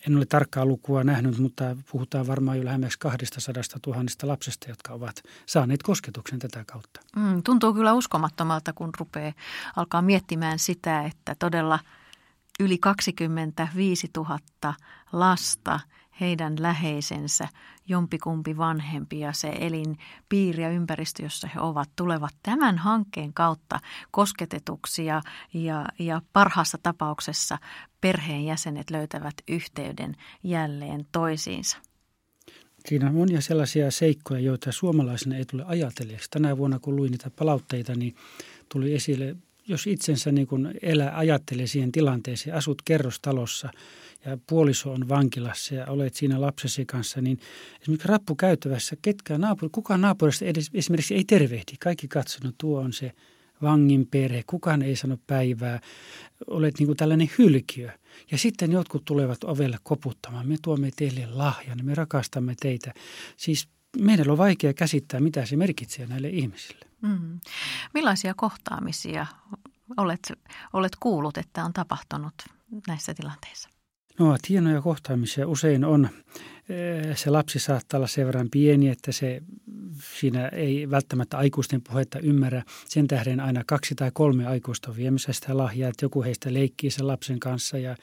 en 0.09 0.17
ole 0.17 0.27
tarkkaa 0.27 0.67
lukua 0.67 1.05
nähnyt, 1.05 1.39
mutta 1.39 1.77
puhutaan 1.91 2.27
varmaan 2.27 2.59
jo 2.59 2.65
lähemmäksi 2.65 2.99
200 2.99 3.55
000 3.87 4.05
lapsesta, 4.23 4.69
jotka 4.69 4.93
ovat 4.93 5.23
saaneet 5.47 5.83
kosketuksen 5.83 6.39
tätä 6.39 6.65
kautta. 6.67 7.01
Mm, 7.17 7.43
tuntuu 7.43 7.75
kyllä 7.75 7.93
uskomattomalta, 7.93 8.73
kun 8.73 8.91
rupeaa 8.99 9.33
alkaa 9.77 10.03
miettimään 10.03 10.59
sitä, 10.59 11.05
että 11.05 11.37
todella 11.39 11.79
yli 12.61 12.79
25 12.79 14.11
000 14.17 14.39
lasta– 15.13 15.81
heidän 16.21 16.55
läheisensä, 16.59 17.49
jompikumpi 17.89 18.57
vanhempi 18.57 19.21
ja 19.21 19.33
se 19.33 19.49
elinpiiri 19.61 20.63
ja 20.63 20.71
ympäristö, 20.71 21.23
jossa 21.23 21.49
he 21.55 21.61
ovat, 21.61 21.91
tulevat 21.97 22.35
tämän 22.43 22.79
hankkeen 22.79 23.35
kautta 23.35 23.81
kosketetuksi 24.11 25.05
ja, 25.07 25.23
ja, 25.55 25.87
ja 25.99 26.23
parhaassa 26.33 26.79
tapauksessa 26.83 27.59
perheenjäsenet 28.01 28.91
löytävät 28.91 29.35
yhteyden 29.49 30.17
jälleen 30.43 31.07
toisiinsa. 31.13 31.79
Siinä 32.89 33.07
on 33.07 33.15
monia 33.15 33.41
sellaisia 33.41 33.91
seikkoja, 33.91 34.41
joita 34.41 34.73
suomalaisena 34.73 35.37
ei 35.37 35.45
tule 35.45 35.65
ajatelleeksi. 35.67 36.31
Tänä 36.31 36.57
vuonna, 36.57 36.79
kun 36.79 36.97
luin 36.97 37.11
niitä 37.11 37.31
palautteita, 37.31 37.95
niin 37.95 38.15
tuli 38.69 38.95
esille, 38.95 39.37
jos 39.69 39.87
itsensä 39.87 40.33
niin 40.33 40.47
kuin 40.47 40.75
elää, 40.83 41.19
ajattelee 41.19 41.67
siihen 41.67 41.93
tilanteeseen, 41.93 42.57
asut 42.57 42.83
kerrostalossa– 42.85 43.71
ja 44.25 44.39
puoliso 44.47 44.93
on 44.93 45.09
vankilassa 45.09 45.75
ja 45.75 45.87
olet 45.87 46.15
siinä 46.15 46.41
lapsesi 46.41 46.87
kanssa, 46.87 47.21
niin 47.21 47.39
esimerkiksi 47.81 48.09
rappukäytävässä 48.09 48.97
ketkään 49.03 49.41
naapuri, 49.41 49.69
kukaan 49.73 50.01
naapurista 50.01 50.45
edes, 50.45 50.71
esimerkiksi 50.75 51.15
ei 51.15 51.25
tervehdi. 51.25 51.73
Kaikki 51.81 52.09
katsonut, 52.09 52.55
tuo 52.59 52.81
on 52.81 52.93
se 52.93 53.13
vangin 53.63 54.07
perhe, 54.07 54.43
kukaan 54.47 54.83
ei 54.83 54.97
sano 54.97 55.19
päivää, 55.27 55.81
olet 56.47 56.79
niin 56.79 56.87
kuin 56.87 56.97
tällainen 56.97 57.31
hylkiö. 57.39 57.91
Ja 58.31 58.39
sitten 58.39 58.73
jotkut 58.73 59.05
tulevat 59.05 59.45
ovelle 59.45 59.77
koputtamaan, 59.83 60.49
me 60.49 60.57
tuomme 60.63 60.91
teille 60.97 61.27
lahjan, 61.27 61.79
me 61.83 61.95
rakastamme 61.95 62.55
teitä. 62.61 62.95
Siis 63.37 63.69
meidän 63.99 64.31
on 64.31 64.39
vaikea 64.39 64.75
käsittää, 64.75 65.21
mitä 65.21 65.47
se 65.47 65.57
merkitsee 65.57 66.07
näille 66.07 66.29
ihmisille. 66.29 66.87
Mm. 67.05 67.41
Millaisia 67.95 68.35
kohtaamisia 68.35 69.27
olet, 69.97 70.33
olet 70.73 70.97
kuullut, 71.01 71.39
että 71.39 71.65
on 71.65 71.73
tapahtunut 71.73 72.35
näissä 72.87 73.15
tilanteissa? 73.15 73.74
No 74.19 74.37
hienoja 74.49 74.83
kohtaamisia. 74.83 75.49
Usein 75.49 75.85
on, 75.85 76.09
eh, 76.69 77.17
se 77.17 77.31
lapsi 77.31 77.59
saattaa 77.59 77.99
olla 77.99 78.07
sen 78.07 78.27
verran 78.27 78.51
pieni, 78.51 78.89
että 78.89 79.13
se 79.13 79.43
siinä 80.19 80.49
ei 80.49 80.91
välttämättä 80.91 81.39
aikuisten 81.39 81.83
puhetta 81.83 82.19
ymmärrä. 82.19 82.63
Sen 82.89 83.09
tähden 83.09 83.41
aina 83.41 83.63
kaksi 83.67 83.95
tai 83.95 84.11
kolme 84.15 84.47
aikuista 84.47 84.91
on 84.91 84.97
viemässä 84.97 85.33
sitä 85.33 85.57
lahjaa, 85.57 85.91
että 85.91 86.05
joku 86.05 86.23
heistä 86.23 86.53
leikkii 86.53 86.91
sen 86.91 87.07
lapsen 87.07 87.41
kanssa 87.41 87.79
ja 87.79 87.97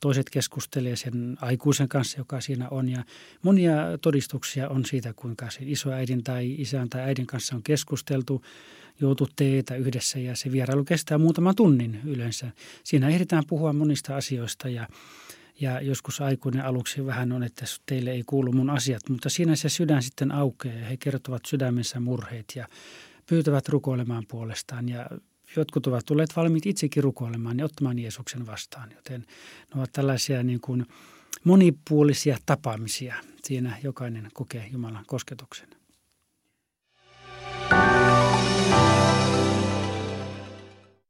toiset 0.00 0.30
keskustelee 0.30 0.96
sen 0.96 1.36
aikuisen 1.40 1.88
kanssa, 1.88 2.20
joka 2.20 2.40
siinä 2.40 2.68
on. 2.68 2.88
Ja 2.88 3.04
monia 3.42 3.74
todistuksia 4.00 4.68
on 4.68 4.84
siitä, 4.84 5.12
kuinka 5.16 5.50
sen 5.50 5.68
isoäidin 5.68 6.24
tai 6.24 6.54
isän 6.58 6.88
tai 6.88 7.00
äidin 7.00 7.26
kanssa 7.26 7.56
on 7.56 7.62
keskusteltu 7.62 8.42
joutu 9.00 9.28
teetä 9.36 9.76
yhdessä 9.76 10.18
ja 10.18 10.36
se 10.36 10.52
vierailu 10.52 10.84
kestää 10.84 11.18
muutaman 11.18 11.56
tunnin 11.56 12.00
yleensä. 12.04 12.50
Siinä 12.84 13.08
ehditään 13.08 13.44
puhua 13.46 13.72
monista 13.72 14.16
asioista 14.16 14.68
ja 14.68 14.88
ja 15.60 15.80
joskus 15.80 16.20
aikuinen 16.20 16.64
aluksi 16.64 17.06
vähän 17.06 17.32
on, 17.32 17.42
että 17.42 17.64
teille 17.86 18.10
ei 18.10 18.22
kuulu 18.26 18.52
mun 18.52 18.70
asiat, 18.70 19.08
mutta 19.08 19.28
siinä 19.28 19.56
se 19.56 19.68
sydän 19.68 20.02
sitten 20.02 20.32
aukeaa 20.32 20.74
ja 20.74 20.86
he 20.86 20.96
kertovat 20.96 21.42
sydämensä 21.46 22.00
murheet 22.00 22.52
ja 22.56 22.68
pyytävät 23.28 23.68
rukoilemaan 23.68 24.24
puolestaan 24.28 24.88
ja 24.88 25.06
jotkut 25.56 25.86
ovat 25.86 26.06
tulleet 26.06 26.36
valmiit 26.36 26.66
itsekin 26.66 27.04
rukoilemaan 27.04 27.58
ja 27.58 27.64
ottamaan 27.64 27.98
Jeesuksen 27.98 28.46
vastaan, 28.46 28.92
joten 28.96 29.20
ne 29.74 29.80
ovat 29.80 29.92
tällaisia 29.92 30.42
niin 30.42 30.60
kuin 30.60 30.86
monipuolisia 31.44 32.36
tapaamisia. 32.46 33.14
Siinä 33.42 33.76
jokainen 33.82 34.28
kokee 34.34 34.68
Jumalan 34.72 35.04
kosketuksen. 35.06 35.68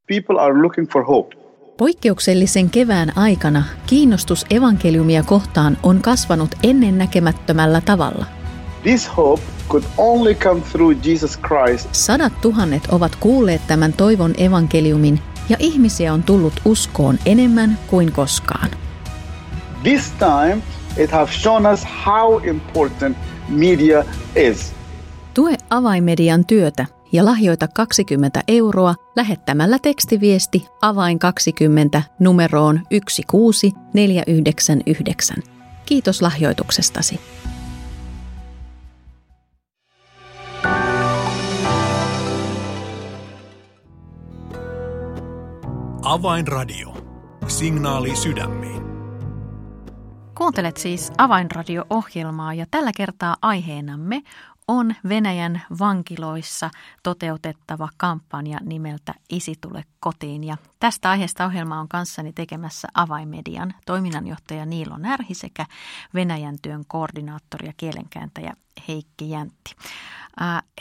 People 0.07 0.39
are 0.39 0.61
looking 0.61 0.91
for 0.91 1.05
hope. 1.05 1.44
Poikkeuksellisen 1.77 2.69
kevään 2.69 3.17
aikana 3.17 3.63
kiinnostus 3.87 4.45
evankeliumia 4.49 5.23
kohtaan 5.23 5.77
on 5.83 6.01
kasvanut 6.01 6.55
ennennäkemättömällä 6.63 7.81
tavalla. 7.81 8.25
This 8.83 9.17
hope 9.17 9.43
could 9.69 9.83
only 9.97 10.33
come 10.33 10.61
through 10.71 11.07
Jesus 11.07 11.39
Christ. 11.39 11.89
Sadat 11.91 12.41
tuhannet 12.41 12.83
ovat 12.91 13.15
kuulleet 13.15 13.67
tämän 13.67 13.93
toivon 13.93 14.33
evankeliumin 14.37 15.19
ja 15.49 15.57
ihmisiä 15.59 16.13
on 16.13 16.23
tullut 16.23 16.53
uskoon 16.65 17.19
enemmän 17.25 17.79
kuin 17.87 18.11
koskaan. 18.11 18.69
This 19.83 20.11
time 20.11 20.61
it 20.97 21.11
has 21.11 21.29
shown 21.41 21.65
us 21.73 21.87
how 22.05 22.47
important 22.47 23.17
media 23.49 24.03
is. 24.35 24.73
Tue 25.33 25.57
avaimedian 25.69 26.45
työtä 26.45 26.85
ja 27.11 27.25
lahjoita 27.25 27.67
20 27.67 28.43
euroa 28.47 28.95
lähettämällä 29.15 29.79
tekstiviesti 29.79 30.65
avain 30.81 31.19
20 31.19 32.03
numeroon 32.19 32.81
16499. 32.89 35.37
Kiitos 35.85 36.21
lahjoituksestasi. 36.21 37.19
Avainradio. 46.03 46.97
Signaali 47.47 48.15
sydämiin. 48.15 48.85
Kuuntelet 50.37 50.77
siis 50.77 51.11
Avainradio-ohjelmaa 51.17 52.53
ja 52.53 52.65
tällä 52.71 52.91
kertaa 52.97 53.35
aiheenamme 53.41 54.21
on 54.67 54.95
Venäjän 55.09 55.61
vankiloissa 55.79 56.69
toteutettava 57.03 57.89
kampanja 57.97 58.57
nimeltä 58.63 59.13
Isi 59.29 59.55
tule 59.61 59.83
kotiin. 59.99 60.43
Ja 60.43 60.57
tästä 60.79 61.09
aiheesta 61.09 61.45
ohjelma 61.45 61.79
on 61.79 61.87
kanssani 61.87 62.33
tekemässä 62.33 62.87
Avaimedian 62.93 63.73
toiminnanjohtaja 63.85 64.65
Niilo 64.65 64.97
Närhi 64.97 65.33
sekä 65.33 65.65
Venäjän 66.13 66.55
työn 66.61 66.83
koordinaattori 66.87 67.67
ja 67.67 67.73
kielenkääntäjä 67.77 68.53
Heikki 68.87 69.29
Jäntti. 69.29 69.75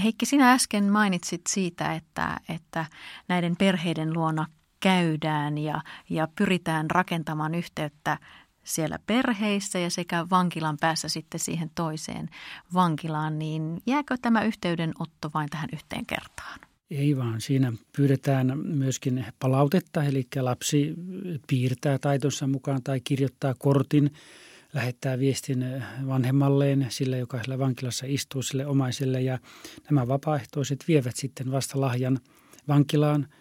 Heikki, 0.02 0.26
sinä 0.26 0.52
äsken 0.52 0.84
mainitsit 0.84 1.42
siitä, 1.48 1.94
että, 1.94 2.40
että 2.48 2.84
näiden 3.28 3.56
perheiden 3.56 4.12
luona 4.12 4.46
käydään 4.80 5.58
ja, 5.58 5.80
ja 6.10 6.28
pyritään 6.36 6.90
rakentamaan 6.90 7.54
yhteyttä 7.54 8.18
siellä 8.64 8.98
perheissä 9.06 9.78
ja 9.78 9.90
sekä 9.90 10.26
vankilan 10.30 10.76
päässä 10.80 11.08
sitten 11.08 11.40
siihen 11.40 11.70
toiseen 11.74 12.28
vankilaan, 12.74 13.38
niin 13.38 13.78
jääkö 13.86 14.16
tämä 14.22 14.42
yhteydenotto 14.42 15.30
vain 15.34 15.50
tähän 15.50 15.68
yhteen 15.72 16.06
kertaan? 16.06 16.58
Ei 16.90 17.16
vaan, 17.16 17.40
siinä 17.40 17.72
pyydetään 17.96 18.58
myöskin 18.58 19.26
palautetta, 19.38 20.04
eli 20.04 20.26
lapsi 20.40 20.94
piirtää 21.48 21.98
taitonsa 21.98 22.46
mukaan 22.46 22.82
tai 22.82 23.00
kirjoittaa 23.00 23.54
kortin, 23.58 24.10
lähettää 24.72 25.18
viestin 25.18 25.64
vanhemmalleen, 26.06 26.86
sille 26.88 27.18
joka 27.18 27.38
siellä 27.38 27.58
vankilassa 27.58 28.06
istuu, 28.08 28.42
sille 28.42 28.66
omaiselle 28.66 29.22
ja 29.22 29.38
nämä 29.90 30.08
vapaaehtoiset 30.08 30.84
vievät 30.88 31.16
sitten 31.16 31.52
vasta 31.52 31.80
lahjan 31.80 32.18
vankilaan– 32.68 33.26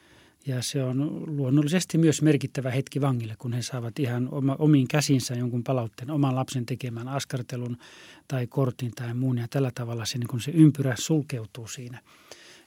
ja 0.47 0.61
se 0.61 0.83
on 0.83 1.23
luonnollisesti 1.37 1.97
myös 1.97 2.21
merkittävä 2.21 2.71
hetki 2.71 3.01
vangille, 3.01 3.35
kun 3.37 3.53
he 3.53 3.61
saavat 3.61 3.99
ihan 3.99 4.29
oma, 4.31 4.55
omiin 4.59 4.87
käsinsä 4.87 5.33
jonkun 5.33 5.63
palautteen, 5.63 6.11
oman 6.11 6.35
lapsen 6.35 6.65
tekemään 6.65 7.07
askartelun 7.07 7.77
tai 8.27 8.47
kortin 8.47 8.91
tai 8.95 9.13
muun. 9.13 9.37
Ja 9.37 9.47
tällä 9.49 9.71
tavalla 9.75 10.05
se, 10.05 10.17
niin 10.17 10.27
kun 10.27 10.41
se 10.41 10.51
ympyrä 10.51 10.95
sulkeutuu 10.97 11.67
siinä. 11.67 12.01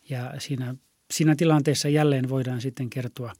Ja 0.08 0.34
siinä, 0.38 0.74
siinä 1.10 1.36
tilanteessa 1.36 1.88
jälleen 1.88 2.28
voidaan 2.28 2.60
sitten 2.60 2.90
kertoa 2.90 3.32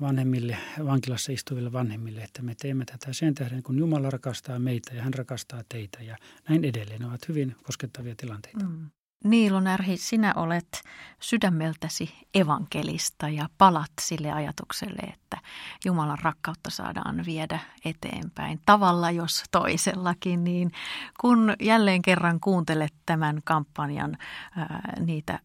vanhemmille, 0.00 0.56
vankilassa 0.84 1.32
istuville 1.32 1.72
vanhemmille, 1.72 2.20
että 2.20 2.42
me 2.42 2.54
teemme 2.54 2.84
tätä 2.84 3.12
sen 3.12 3.34
tähden, 3.34 3.62
kun 3.62 3.78
Jumala 3.78 4.10
rakastaa 4.10 4.58
meitä 4.58 4.94
ja 4.94 5.02
hän 5.02 5.14
rakastaa 5.14 5.62
teitä 5.68 6.02
ja 6.02 6.16
näin 6.48 6.64
edelleen. 6.64 7.00
Ne 7.00 7.06
ovat 7.06 7.28
hyvin 7.28 7.56
koskettavia 7.62 8.14
tilanteita. 8.16 8.64
Mm. 8.64 8.90
Niilo 9.24 9.60
Närhi, 9.60 9.96
sinä 9.96 10.34
olet 10.36 10.82
sydämeltäsi 11.20 12.14
evankelista 12.34 13.28
ja 13.28 13.48
palat 13.58 13.92
sille 14.00 14.32
ajatukselle, 14.32 15.02
että 15.02 15.38
Jumalan 15.84 16.18
rakkautta 16.22 16.70
saadaan 16.70 17.24
viedä 17.26 17.60
eteenpäin 17.84 18.60
tavalla 18.66 19.10
jos 19.10 19.44
toisellakin, 19.50 20.44
niin 20.44 20.72
kun 21.20 21.54
jälleen 21.60 22.02
kerran 22.02 22.40
kuuntelet 22.40 22.94
tämän 23.06 23.40
kampanjan 23.44 24.18
ää, 24.56 24.92
niitä 25.00 25.38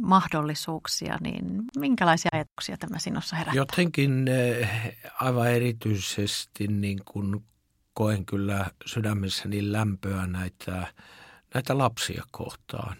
mahdollisuuksia, 0.00 1.18
niin 1.20 1.62
minkälaisia 1.78 2.30
ajatuksia 2.32 2.76
tämä 2.76 2.98
sinussa 2.98 3.36
herättää? 3.36 3.60
Jotenkin 3.60 4.26
aivan 5.20 5.50
erityisesti 5.50 6.68
niin 6.68 7.00
kuin 7.04 7.44
koen 7.94 8.26
kyllä 8.26 8.70
sydämessäni 8.86 9.72
lämpöä 9.72 10.26
näitä, 10.26 10.86
näitä 11.54 11.78
lapsia 11.78 12.24
kohtaan. 12.30 12.96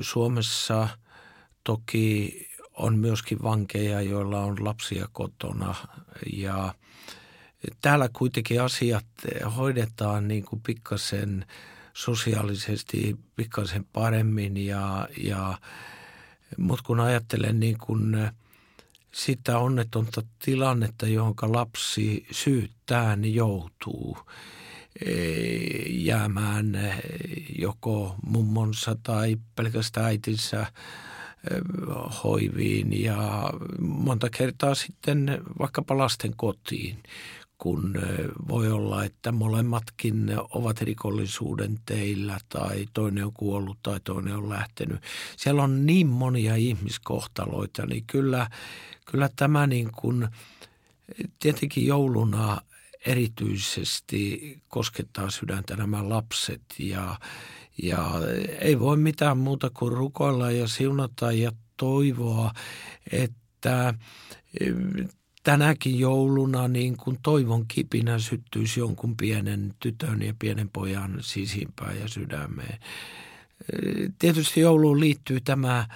Suomessa 0.00 0.88
toki 1.64 2.36
on 2.72 2.98
myöskin 2.98 3.38
vankeja, 3.42 4.00
joilla 4.00 4.40
on 4.40 4.64
lapsia 4.64 5.08
kotona 5.12 5.74
ja 6.32 6.74
täällä 7.82 8.08
kuitenkin 8.12 8.62
asiat 8.62 9.06
hoidetaan 9.56 10.28
niin 10.28 10.44
kuin 10.44 10.62
pikkasen 10.62 11.46
sosiaalisesti 11.94 13.16
pikkasen 13.36 13.84
paremmin 13.92 14.56
ja, 14.56 15.08
ja 15.16 15.58
mutta 16.56 16.84
kun 16.86 17.00
ajattelen 17.00 17.60
niin 17.60 17.78
kuin 17.78 18.30
sitä 19.12 19.58
onnetonta 19.58 20.22
tilannetta, 20.44 21.06
johon 21.06 21.34
lapsi 21.42 22.26
syyttään 22.30 23.34
joutuu– 23.34 24.18
jäämään 25.88 26.92
joko 27.58 28.14
mummonsa 28.26 28.96
tai 29.02 29.36
pelkästään 29.56 30.06
äitinsä 30.06 30.66
hoiviin 32.24 33.02
ja 33.02 33.50
monta 33.80 34.30
kertaa 34.30 34.74
sitten 34.74 35.40
vaikkapa 35.58 35.98
lasten 35.98 36.36
kotiin, 36.36 36.96
kun 37.58 37.94
voi 38.48 38.70
olla, 38.70 39.04
että 39.04 39.32
molemmatkin 39.32 40.30
ovat 40.50 40.80
rikollisuuden 40.80 41.78
teillä 41.86 42.38
tai 42.48 42.86
toinen 42.94 43.24
on 43.24 43.32
kuollut 43.32 43.78
tai 43.82 44.00
toinen 44.04 44.36
on 44.36 44.48
lähtenyt. 44.48 45.00
Siellä 45.36 45.62
on 45.62 45.86
niin 45.86 46.06
monia 46.06 46.56
ihmiskohtaloita, 46.56 47.86
niin 47.86 48.04
kyllä, 48.06 48.50
kyllä 49.06 49.30
tämä 49.36 49.66
niin 49.66 49.90
kuin, 49.96 50.28
tietenkin 51.38 51.86
jouluna 51.86 52.60
erityisesti 53.06 54.58
koskettaa 54.68 55.30
sydäntä 55.30 55.76
nämä 55.76 56.08
lapset 56.08 56.62
ja, 56.78 57.18
ja 57.82 58.10
ei 58.60 58.80
voi 58.80 58.96
mitään 58.96 59.38
muuta 59.38 59.70
kuin 59.70 59.92
rukoilla 59.92 60.50
ja 60.50 60.68
siunata 60.68 61.32
ja 61.32 61.52
toivoa, 61.76 62.52
että 63.12 63.94
eh, 64.60 64.74
tänäkin 65.42 65.98
jouluna 65.98 66.68
niin 66.68 66.96
kuin 66.96 67.18
toivon 67.22 67.66
kipinä 67.68 68.18
syttyisi 68.18 68.80
jonkun 68.80 69.16
pienen 69.16 69.74
tytön 69.80 70.22
ja 70.22 70.34
pienen 70.38 70.68
pojan 70.68 71.18
sisimpään 71.20 72.00
ja 72.00 72.08
sydämeen. 72.08 72.78
Eh, 73.72 74.12
tietysti 74.18 74.60
jouluun 74.60 75.00
liittyy 75.00 75.40
tämä 75.40 75.86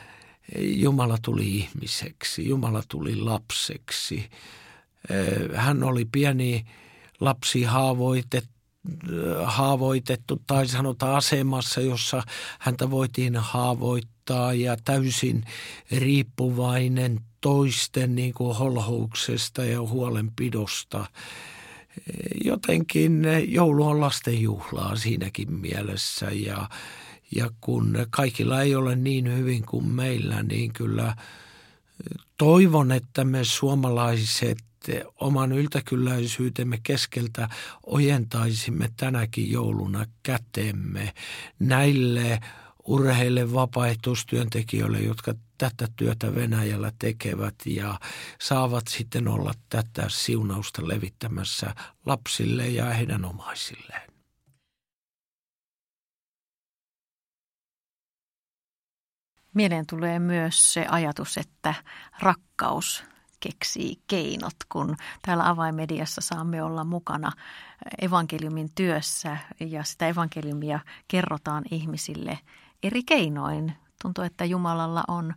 Jumala 0.58 1.18
tuli 1.22 1.56
ihmiseksi, 1.56 2.48
Jumala 2.48 2.82
tuli 2.88 3.16
lapseksi. 3.16 4.30
Eh, 5.10 5.56
hän 5.56 5.82
oli 5.82 6.04
pieni 6.04 6.64
lapsi 7.20 7.62
haavoitettu 7.62 8.54
haavoitettu 9.44 10.42
tai 10.46 10.68
sanotaan 10.68 11.16
asemassa, 11.16 11.80
jossa 11.80 12.22
häntä 12.58 12.90
voitiin 12.90 13.36
haavoittaa 13.36 14.54
ja 14.54 14.76
täysin 14.84 15.44
riippuvainen 15.90 17.20
toisten 17.40 18.14
niin 18.14 18.34
kuin 18.34 18.56
holhouksesta 18.56 19.64
ja 19.64 19.80
huolenpidosta. 19.80 21.06
Jotenkin 22.44 23.22
joulu 23.48 23.86
on 23.86 24.00
lasten 24.00 24.40
juhlaa 24.42 24.96
siinäkin 24.96 25.52
mielessä 25.52 26.26
ja, 26.30 26.68
ja 27.36 27.50
kun 27.60 28.06
kaikilla 28.10 28.62
ei 28.62 28.74
ole 28.74 28.96
niin 28.96 29.36
hyvin 29.36 29.66
kuin 29.66 29.86
meillä, 29.86 30.42
niin 30.42 30.72
kyllä 30.72 31.16
toivon, 32.38 32.92
että 32.92 33.24
me 33.24 33.44
suomalaiset 33.44 34.58
oman 35.20 35.52
yltäkylläisyytemme 35.52 36.78
keskeltä 36.82 37.48
ojentaisimme 37.86 38.90
tänäkin 38.96 39.50
jouluna 39.50 40.06
kätemme 40.22 41.14
näille 41.58 42.40
urheille 42.84 43.52
vapaaehtoistyöntekijöille, 43.52 45.00
jotka 45.00 45.34
tätä 45.58 45.88
työtä 45.96 46.34
Venäjällä 46.34 46.92
tekevät 46.98 47.54
ja 47.66 48.00
saavat 48.40 48.88
sitten 48.88 49.28
olla 49.28 49.52
tätä 49.68 50.04
siunausta 50.08 50.88
levittämässä 50.88 51.74
lapsille 52.06 52.68
ja 52.68 52.84
heidän 52.84 53.24
omaisilleen. 53.24 54.14
Mieleen 59.54 59.86
tulee 59.86 60.18
myös 60.18 60.72
se 60.72 60.86
ajatus, 60.88 61.38
että 61.38 61.74
rakkaus 62.20 63.04
keksii 63.44 63.96
keinot, 64.06 64.56
kun 64.68 64.96
täällä 65.22 65.48
avaimediassa 65.48 66.20
saamme 66.20 66.62
olla 66.62 66.84
mukana 66.84 67.32
evankeliumin 68.02 68.70
työssä 68.74 69.36
ja 69.60 69.84
sitä 69.84 70.08
evankeliumia 70.08 70.80
kerrotaan 71.08 71.64
ihmisille 71.70 72.38
eri 72.82 73.02
keinoin. 73.02 73.72
Tuntuu, 74.02 74.24
että 74.24 74.44
Jumalalla 74.44 75.04
on 75.08 75.34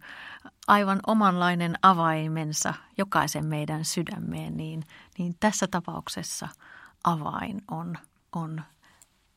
aivan 0.67 1.00
omanlainen 1.08 1.76
avaimensa 1.82 2.74
jokaisen 2.98 3.46
meidän 3.46 3.86
sydämeen, 3.86 4.58
niin, 4.58 4.84
niin 5.17 5.36
tässä 5.39 5.67
tapauksessa 5.67 6.48
avain 7.04 7.62
on, 7.72 7.98
on 8.36 8.62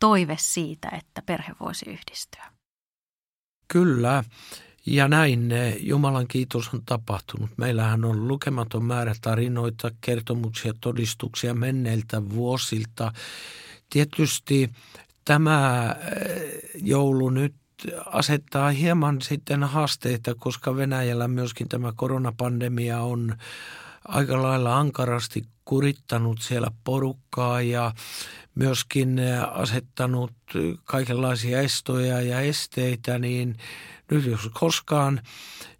toive 0.00 0.36
siitä, 0.40 0.88
että 0.88 1.22
perhe 1.22 1.52
voisi 1.60 1.90
yhdistyä. 1.90 2.44
Kyllä. 3.68 4.24
Ja 4.86 5.08
näin 5.08 5.52
Jumalan 5.78 6.28
kiitos 6.28 6.74
on 6.74 6.82
tapahtunut. 6.86 7.50
Meillähän 7.56 8.04
on 8.04 8.28
lukematon 8.28 8.84
määrä 8.84 9.14
tarinoita, 9.20 9.90
kertomuksia, 10.00 10.72
todistuksia 10.80 11.54
menneiltä 11.54 12.30
vuosilta. 12.30 13.12
Tietysti 13.90 14.70
tämä 15.24 15.96
eh, 16.00 16.60
joulu 16.74 17.30
nyt 17.30 17.54
asettaa 18.06 18.70
hieman 18.70 19.22
sitten 19.22 19.64
haasteita, 19.64 20.34
koska 20.34 20.76
Venäjällä 20.76 21.28
myöskin 21.28 21.68
tämä 21.68 21.92
koronapandemia 21.96 23.00
on 23.00 23.36
aika 24.08 24.42
lailla 24.42 24.78
ankarasti 24.78 25.44
kurittanut 25.64 26.40
siellä 26.42 26.70
porukkaa 26.84 27.62
ja 27.62 27.92
myöskin 28.54 29.20
asettanut 29.52 30.32
kaikenlaisia 30.84 31.60
estoja 31.60 32.20
ja 32.20 32.40
esteitä, 32.40 33.18
niin 33.18 33.56
nyt 34.10 34.24
jos 34.24 34.48
koskaan, 34.52 35.20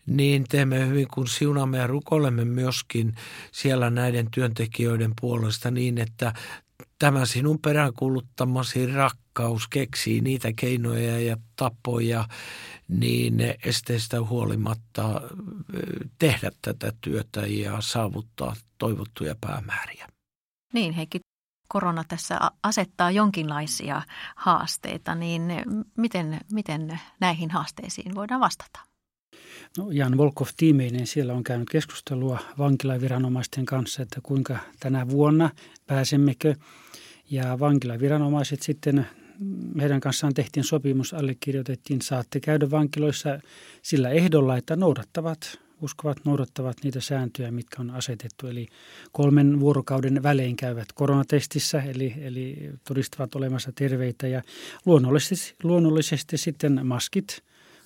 niin 0.07 0.45
teemme 0.49 0.89
hyvin, 0.89 1.09
kun 1.15 1.29
siunamme 1.29 1.79
ja 1.79 1.87
rukoilemme 1.87 2.45
myöskin 2.45 3.15
siellä 3.53 3.91
näiden 3.91 4.31
työntekijöiden 4.31 5.13
puolesta 5.21 5.71
niin, 5.71 5.99
että 5.99 6.33
tämä 6.99 7.27
sinun 7.27 7.59
peräänkuuluttamasi 7.59 8.87
rakkaus 8.87 9.69
keksii 9.69 10.21
niitä 10.21 10.53
keinoja 10.57 11.21
ja 11.21 11.37
tapoja, 11.57 12.29
niin 12.89 13.41
esteistä 13.65 14.23
huolimatta 14.23 15.21
tehdä 16.19 16.51
tätä 16.63 16.93
työtä 17.01 17.41
ja 17.47 17.81
saavuttaa 17.81 18.57
toivottuja 18.79 19.35
päämääriä. 19.41 20.07
Niin 20.73 20.93
Heikki, 20.93 21.21
korona 21.73 22.05
tässä 22.09 22.39
asettaa 22.63 23.11
jonkinlaisia 23.11 24.03
haasteita, 24.37 25.15
niin 25.15 25.43
miten, 25.97 26.41
miten 26.53 27.01
näihin 27.21 27.51
haasteisiin 27.51 28.15
voidaan 28.15 28.41
vastata? 28.41 28.81
No, 29.79 29.91
Jan 29.91 30.17
Volkov 30.17 30.47
tiimeinen 30.57 31.07
siellä 31.07 31.33
on 31.33 31.45
käynyt 31.45 31.71
keskustelua 31.71 32.39
vankilaviranomaisten 32.59 33.67
kanssa, 33.67 34.03
että 34.03 34.21
kuinka 34.23 34.59
tänä 34.81 35.09
vuonna 35.09 35.51
pääsemmekö. 35.87 36.55
Ja 37.31 37.59
vankilaviranomaiset 37.61 38.63
sitten, 38.63 39.07
heidän 39.81 40.01
kanssaan 40.01 40.35
tehtiin 40.35 40.65
sopimus, 40.65 41.15
allekirjoitettiin, 41.15 42.03
saatte 42.03 42.41
käydä 42.41 42.71
vankiloissa 42.71 43.41
sillä 43.83 44.11
ehdolla, 44.11 44.57
että 44.57 44.77
noudattavat 44.77 45.59
uskovat 45.83 46.25
noudattavat 46.25 46.77
niitä 46.85 47.01
sääntöjä, 47.01 47.51
mitkä 47.51 47.77
on 47.81 47.91
asetettu. 47.91 48.47
Eli 48.47 48.69
kolmen 49.13 49.61
vuorokauden 49.61 50.23
välein 50.23 50.57
käyvät 50.57 50.93
koronatestissä, 50.95 51.83
eli, 51.83 52.15
eli 52.21 52.71
todistavat 52.85 53.35
olemassa 53.35 53.73
terveitä 53.75 54.27
ja 54.27 54.43
luonnollisesti, 54.87 55.55
luonnollisesti 55.63 56.39
sitten 56.39 56.87
maskit, 56.87 57.45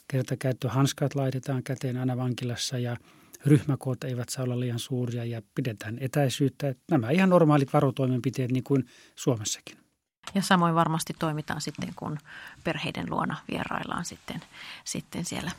kertakäyttöhanskat 0.09 1.15
laitetaan 1.15 1.63
käteen 1.63 1.97
aina 1.97 2.17
vankilassa 2.17 2.79
ja 2.79 2.97
ryhmäkoot 3.47 4.05
eivät 4.05 4.29
saa 4.29 4.45
olla 4.45 4.61
liian 4.61 4.79
suuria 4.79 5.25
ja 5.25 5.43
pidetään 5.55 5.99
etäisyyttä. 6.01 6.75
Nämä 6.91 7.11
ihan 7.11 7.29
normaalit 7.29 7.73
varotoimenpiteet 7.73 8.53
niin 8.53 8.65
kuin 8.65 8.87
Suomessakin. 9.17 9.85
Ja 10.35 10.43
samoin 10.43 10.75
varmasti 10.75 11.13
toimitaan 11.19 11.61
sitten, 11.61 11.89
kun 11.97 12.19
perheiden 12.65 13.11
luona 13.11 13.37
vieraillaan 13.51 14.05
sitten, 14.05 14.41
sitten 14.85 15.25
siellä 15.25 15.51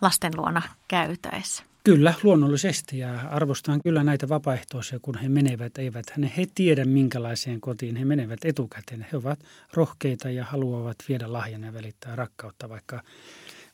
lasten 0.00 0.32
luona 0.36 0.62
käytäessä. 0.88 1.71
Kyllä, 1.84 2.14
luonnollisesti 2.22 2.98
ja 2.98 3.20
arvostan 3.20 3.80
kyllä 3.82 4.04
näitä 4.04 4.28
vapaaehtoisia, 4.28 4.98
kun 5.02 5.18
he 5.18 5.28
menevät, 5.28 5.78
eivät 5.78 6.06
he 6.36 6.46
tiedä 6.54 6.84
minkälaiseen 6.84 7.60
kotiin 7.60 7.96
he 7.96 8.04
menevät 8.04 8.44
etukäteen. 8.44 9.06
He 9.12 9.16
ovat 9.16 9.40
rohkeita 9.72 10.30
ja 10.30 10.44
haluavat 10.44 10.96
viedä 11.08 11.32
lahjan 11.32 11.62
ja 11.62 11.72
välittää 11.72 12.16
rakkautta, 12.16 12.68
vaikka, 12.68 13.02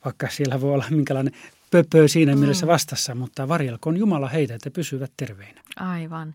vaikka 0.05 0.29
siellä 0.29 0.61
voi 0.61 0.75
olla 0.75 0.85
minkälainen 0.91 1.35
pöpö 1.71 2.09
siinä 2.09 2.33
mm. 2.35 2.39
mielessä 2.39 2.67
vastassa, 2.67 3.15
mutta 3.15 3.49
varjelkoon 3.49 3.97
Jumala 3.97 4.29
heitä, 4.29 4.55
että 4.55 4.71
pysyvät 4.71 5.13
terveinä. 5.17 5.61
Aivan. 5.77 6.35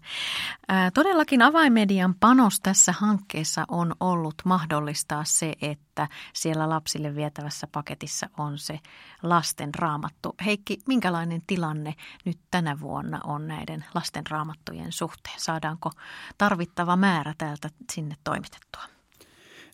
Ää, 0.67 0.91
todellakin 0.91 1.41
avaimedian 1.41 2.15
panos 2.19 2.60
tässä 2.60 2.91
hankkeessa 2.91 3.65
on 3.67 3.96
ollut 4.00 4.36
mahdollistaa 4.46 5.24
se, 5.26 5.54
että 5.62 6.08
siellä 6.34 6.69
lapsille 6.69 7.15
vietävässä 7.15 7.67
paketissa 7.72 8.30
on 8.38 8.58
se 8.58 8.80
lasten 9.24 9.76
raamattu. 9.76 10.36
Heikki, 10.46 10.80
minkälainen 10.88 11.41
tilanne 11.48 11.96
nyt 12.26 12.39
tänä 12.52 12.80
vuonna 12.80 13.19
on 13.24 13.48
näiden 13.48 13.86
lasten 13.93 14.24
raamattujen 14.30 14.91
suhteen? 14.91 15.39
Saadaanko 15.39 15.91
tarvittava 16.38 16.96
määrä 16.96 17.34
täältä 17.38 17.69
sinne 17.91 18.15
toimitettua? 18.24 18.92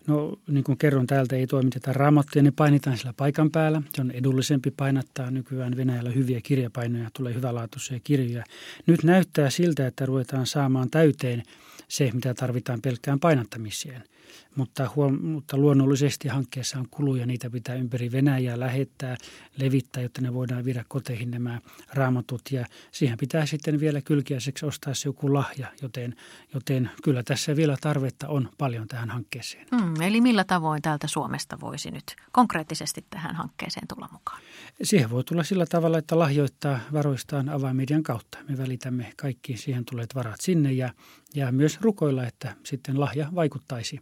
No 0.08 0.40
niin 0.48 0.64
kuin 0.64 0.78
kerron, 0.78 1.08
täältä 1.08 1.36
ei 1.36 1.48
toimiteta 1.48 1.94
raamattuja, 1.94 2.44
ne 2.44 2.52
painitaan 2.52 2.98
sillä 2.98 3.14
paikan 3.18 3.52
päällä. 3.52 3.82
Se 3.96 4.02
on 4.02 4.12
edullisempi 4.12 4.72
painattaa 4.72 5.32
nykyään 5.32 5.78
Venäjällä 5.78 6.10
hyviä 6.10 6.42
kirjapainoja, 6.44 7.10
tulee 7.14 7.34
hyvälaatuisia 7.34 8.00
kirjoja. 8.04 8.44
Nyt 8.86 9.04
näyttää 9.04 9.50
siltä, 9.50 9.88
että 9.88 10.06
ruvetaan 10.06 10.48
saamaan 10.48 10.90
täyteen 10.90 11.44
se, 11.88 12.12
mitä 12.14 12.34
tarvitaan 12.34 12.82
pelkkään 12.82 13.20
painattamiseen– 13.20 14.04
mutta, 14.56 14.90
huom- 14.96 15.22
mutta 15.22 15.58
luonnollisesti 15.58 16.28
hankkeessa 16.28 16.80
on 16.80 16.88
kuluja, 16.92 17.26
niitä 17.26 17.50
pitää 17.50 17.76
ympäri 17.76 18.12
Venäjää 18.12 18.60
lähettää, 18.60 19.18
levittää, 19.58 20.04
jotta 20.04 20.22
ne 20.22 20.34
voidaan 20.34 20.66
viedä 20.66 20.86
koteihin 20.88 21.32
nämä 21.32 21.62
raamatut. 21.94 22.42
Ja 22.52 22.66
siihen 22.92 23.18
pitää 23.18 23.46
sitten 23.46 23.80
vielä 23.80 24.02
kylkiäiseksi 24.02 24.66
ostaa 24.66 24.94
se 24.94 25.10
joku 25.10 25.34
lahja, 25.34 25.68
joten, 25.82 26.16
joten 26.54 26.90
kyllä 27.04 27.24
tässä 27.24 27.56
vielä 27.56 27.78
tarvetta 27.82 28.28
on 28.28 28.50
paljon 28.58 28.88
tähän 28.88 29.10
hankkeeseen. 29.10 29.68
Hmm, 29.76 30.02
eli 30.02 30.22
millä 30.22 30.44
tavoin 30.44 30.82
täältä 30.82 31.08
Suomesta 31.08 31.60
voisi 31.60 31.92
nyt 31.92 32.16
konkreettisesti 32.32 33.06
tähän 33.10 33.36
hankkeeseen 33.36 33.88
tulla 33.88 34.10
mukaan? 34.12 34.42
Siihen 34.84 35.10
voi 35.10 35.24
tulla 35.24 35.44
sillä 35.44 35.66
tavalla, 35.66 35.98
että 35.98 36.20
lahjoittaa 36.20 36.80
varoistaan 36.94 37.50
avaimedian 37.50 38.04
kautta. 38.04 38.38
Me 38.50 38.58
välitämme 38.58 39.14
kaikki 39.18 39.58
siihen 39.58 39.86
tulleet 39.86 40.16
varat 40.16 40.42
sinne 40.42 40.72
ja, 40.72 40.94
ja 41.36 41.52
myös 41.52 41.82
rukoilla, 41.82 42.28
että 42.28 42.56
sitten 42.64 43.00
lahja 43.00 43.30
vaikuttaisi 43.36 44.00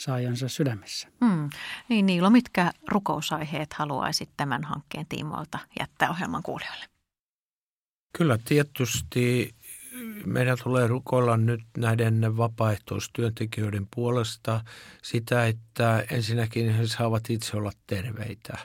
saajansa 0.00 0.48
sydämessä. 0.48 1.08
Hmm. 1.24 1.50
Niin 1.88 2.06
Niilo, 2.06 2.30
mitkä 2.30 2.72
rukousaiheet 2.88 3.72
haluaisit 3.72 4.30
tämän 4.36 4.64
hankkeen 4.64 5.06
tiimoilta 5.08 5.58
jättää 5.80 6.10
ohjelman 6.10 6.42
kuulijoille? 6.42 6.84
Kyllä 8.18 8.38
tietysti 8.44 9.54
meidän 10.26 10.58
tulee 10.62 10.86
rukoilla 10.86 11.36
nyt 11.36 11.60
näiden 11.76 12.36
vapaaehtoistyöntekijöiden 12.36 13.86
puolesta 13.94 14.64
sitä, 15.02 15.46
että 15.46 16.04
ensinnäkin 16.10 16.70
he 16.74 16.86
saavat 16.86 17.30
itse 17.30 17.56
olla 17.56 17.72
terveitä 17.86 18.58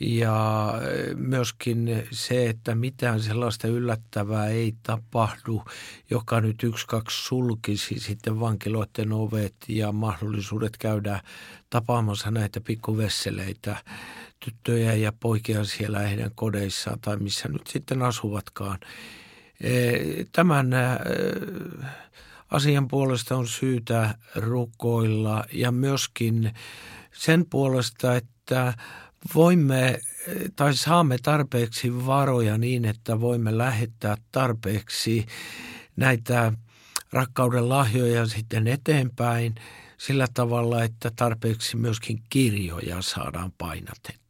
ja 0.00 0.72
myöskin 1.14 2.06
se, 2.10 2.48
että 2.48 2.74
mitään 2.74 3.20
sellaista 3.20 3.68
yllättävää 3.68 4.46
ei 4.46 4.74
tapahdu, 4.82 5.62
joka 6.10 6.40
nyt 6.40 6.62
yksi 6.62 6.86
kaksi 6.86 7.26
sulkisi 7.26 8.00
sitten 8.00 8.40
vankiloiden 8.40 9.12
ovet 9.12 9.54
ja 9.68 9.92
mahdollisuudet 9.92 10.76
käydä 10.76 11.20
tapaamassa 11.70 12.30
näitä 12.30 12.60
pikkuvesseleitä, 12.60 13.76
tyttöjä 14.44 14.94
ja 14.94 15.12
poikia 15.20 15.64
siellä 15.64 15.98
heidän 15.98 16.30
kodeissaan 16.34 17.00
tai 17.00 17.16
missä 17.16 17.48
nyt 17.48 17.66
sitten 17.66 18.02
asuvatkaan. 18.02 18.78
E, 19.60 19.92
tämän 20.32 20.70
asian 22.50 22.88
puolesta 22.88 23.36
on 23.36 23.48
syytä 23.48 24.14
rukoilla 24.34 25.44
ja 25.52 25.72
myöskin 25.72 26.54
sen 27.12 27.46
puolesta, 27.50 28.16
että 28.16 28.74
voimme 29.34 30.00
tai 30.56 30.74
saamme 30.74 31.16
tarpeeksi 31.22 32.06
varoja 32.06 32.58
niin, 32.58 32.84
että 32.84 33.20
voimme 33.20 33.58
lähettää 33.58 34.16
tarpeeksi 34.32 35.26
näitä 35.96 36.52
rakkauden 37.12 37.68
lahjoja 37.68 38.26
sitten 38.26 38.66
eteenpäin 38.66 39.54
sillä 39.98 40.26
tavalla, 40.34 40.84
että 40.84 41.10
tarpeeksi 41.16 41.76
myöskin 41.76 42.22
kirjoja 42.30 43.02
saadaan 43.02 43.52
painatettua. 43.58 44.25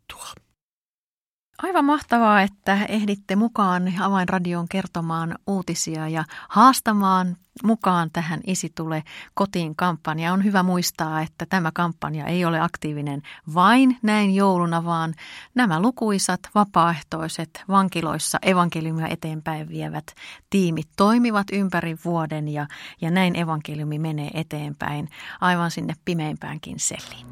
Aivan 1.63 1.85
mahtavaa, 1.85 2.43
että 2.43 2.79
ehditte 2.89 3.37
mukaan 3.37 3.93
Avainradioon 4.01 4.69
kertomaan 4.69 5.39
uutisia 5.47 6.09
ja 6.09 6.25
haastamaan 6.49 7.37
mukaan 7.65 8.11
tähän 8.13 8.41
Isi 8.47 8.73
tule 8.75 9.03
kotiin 9.35 9.77
kampanja. 9.77 10.33
On 10.33 10.45
hyvä 10.45 10.63
muistaa, 10.63 11.21
että 11.21 11.47
tämä 11.47 11.71
kampanja 11.75 12.27
ei 12.27 12.45
ole 12.45 12.61
aktiivinen 12.61 13.23
vain 13.55 13.99
näin 14.03 14.35
jouluna, 14.35 14.85
vaan 14.85 15.15
nämä 15.55 15.81
lukuisat 15.81 16.41
vapaaehtoiset 16.55 17.65
vankiloissa 17.69 18.39
evankeliumia 18.43 19.09
eteenpäin 19.09 19.69
vievät 19.69 20.07
tiimit 20.51 20.89
toimivat 20.97 21.47
ympäri 21.53 21.97
vuoden 22.05 22.49
ja, 22.49 22.67
ja 23.01 23.11
näin 23.11 23.37
evankeliumi 23.37 23.99
menee 23.99 24.31
eteenpäin 24.35 25.09
aivan 25.41 25.71
sinne 25.71 25.95
pimeimpäänkin 26.05 26.81
selliin. 26.81 27.27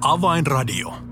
Avainradio. 0.00 1.11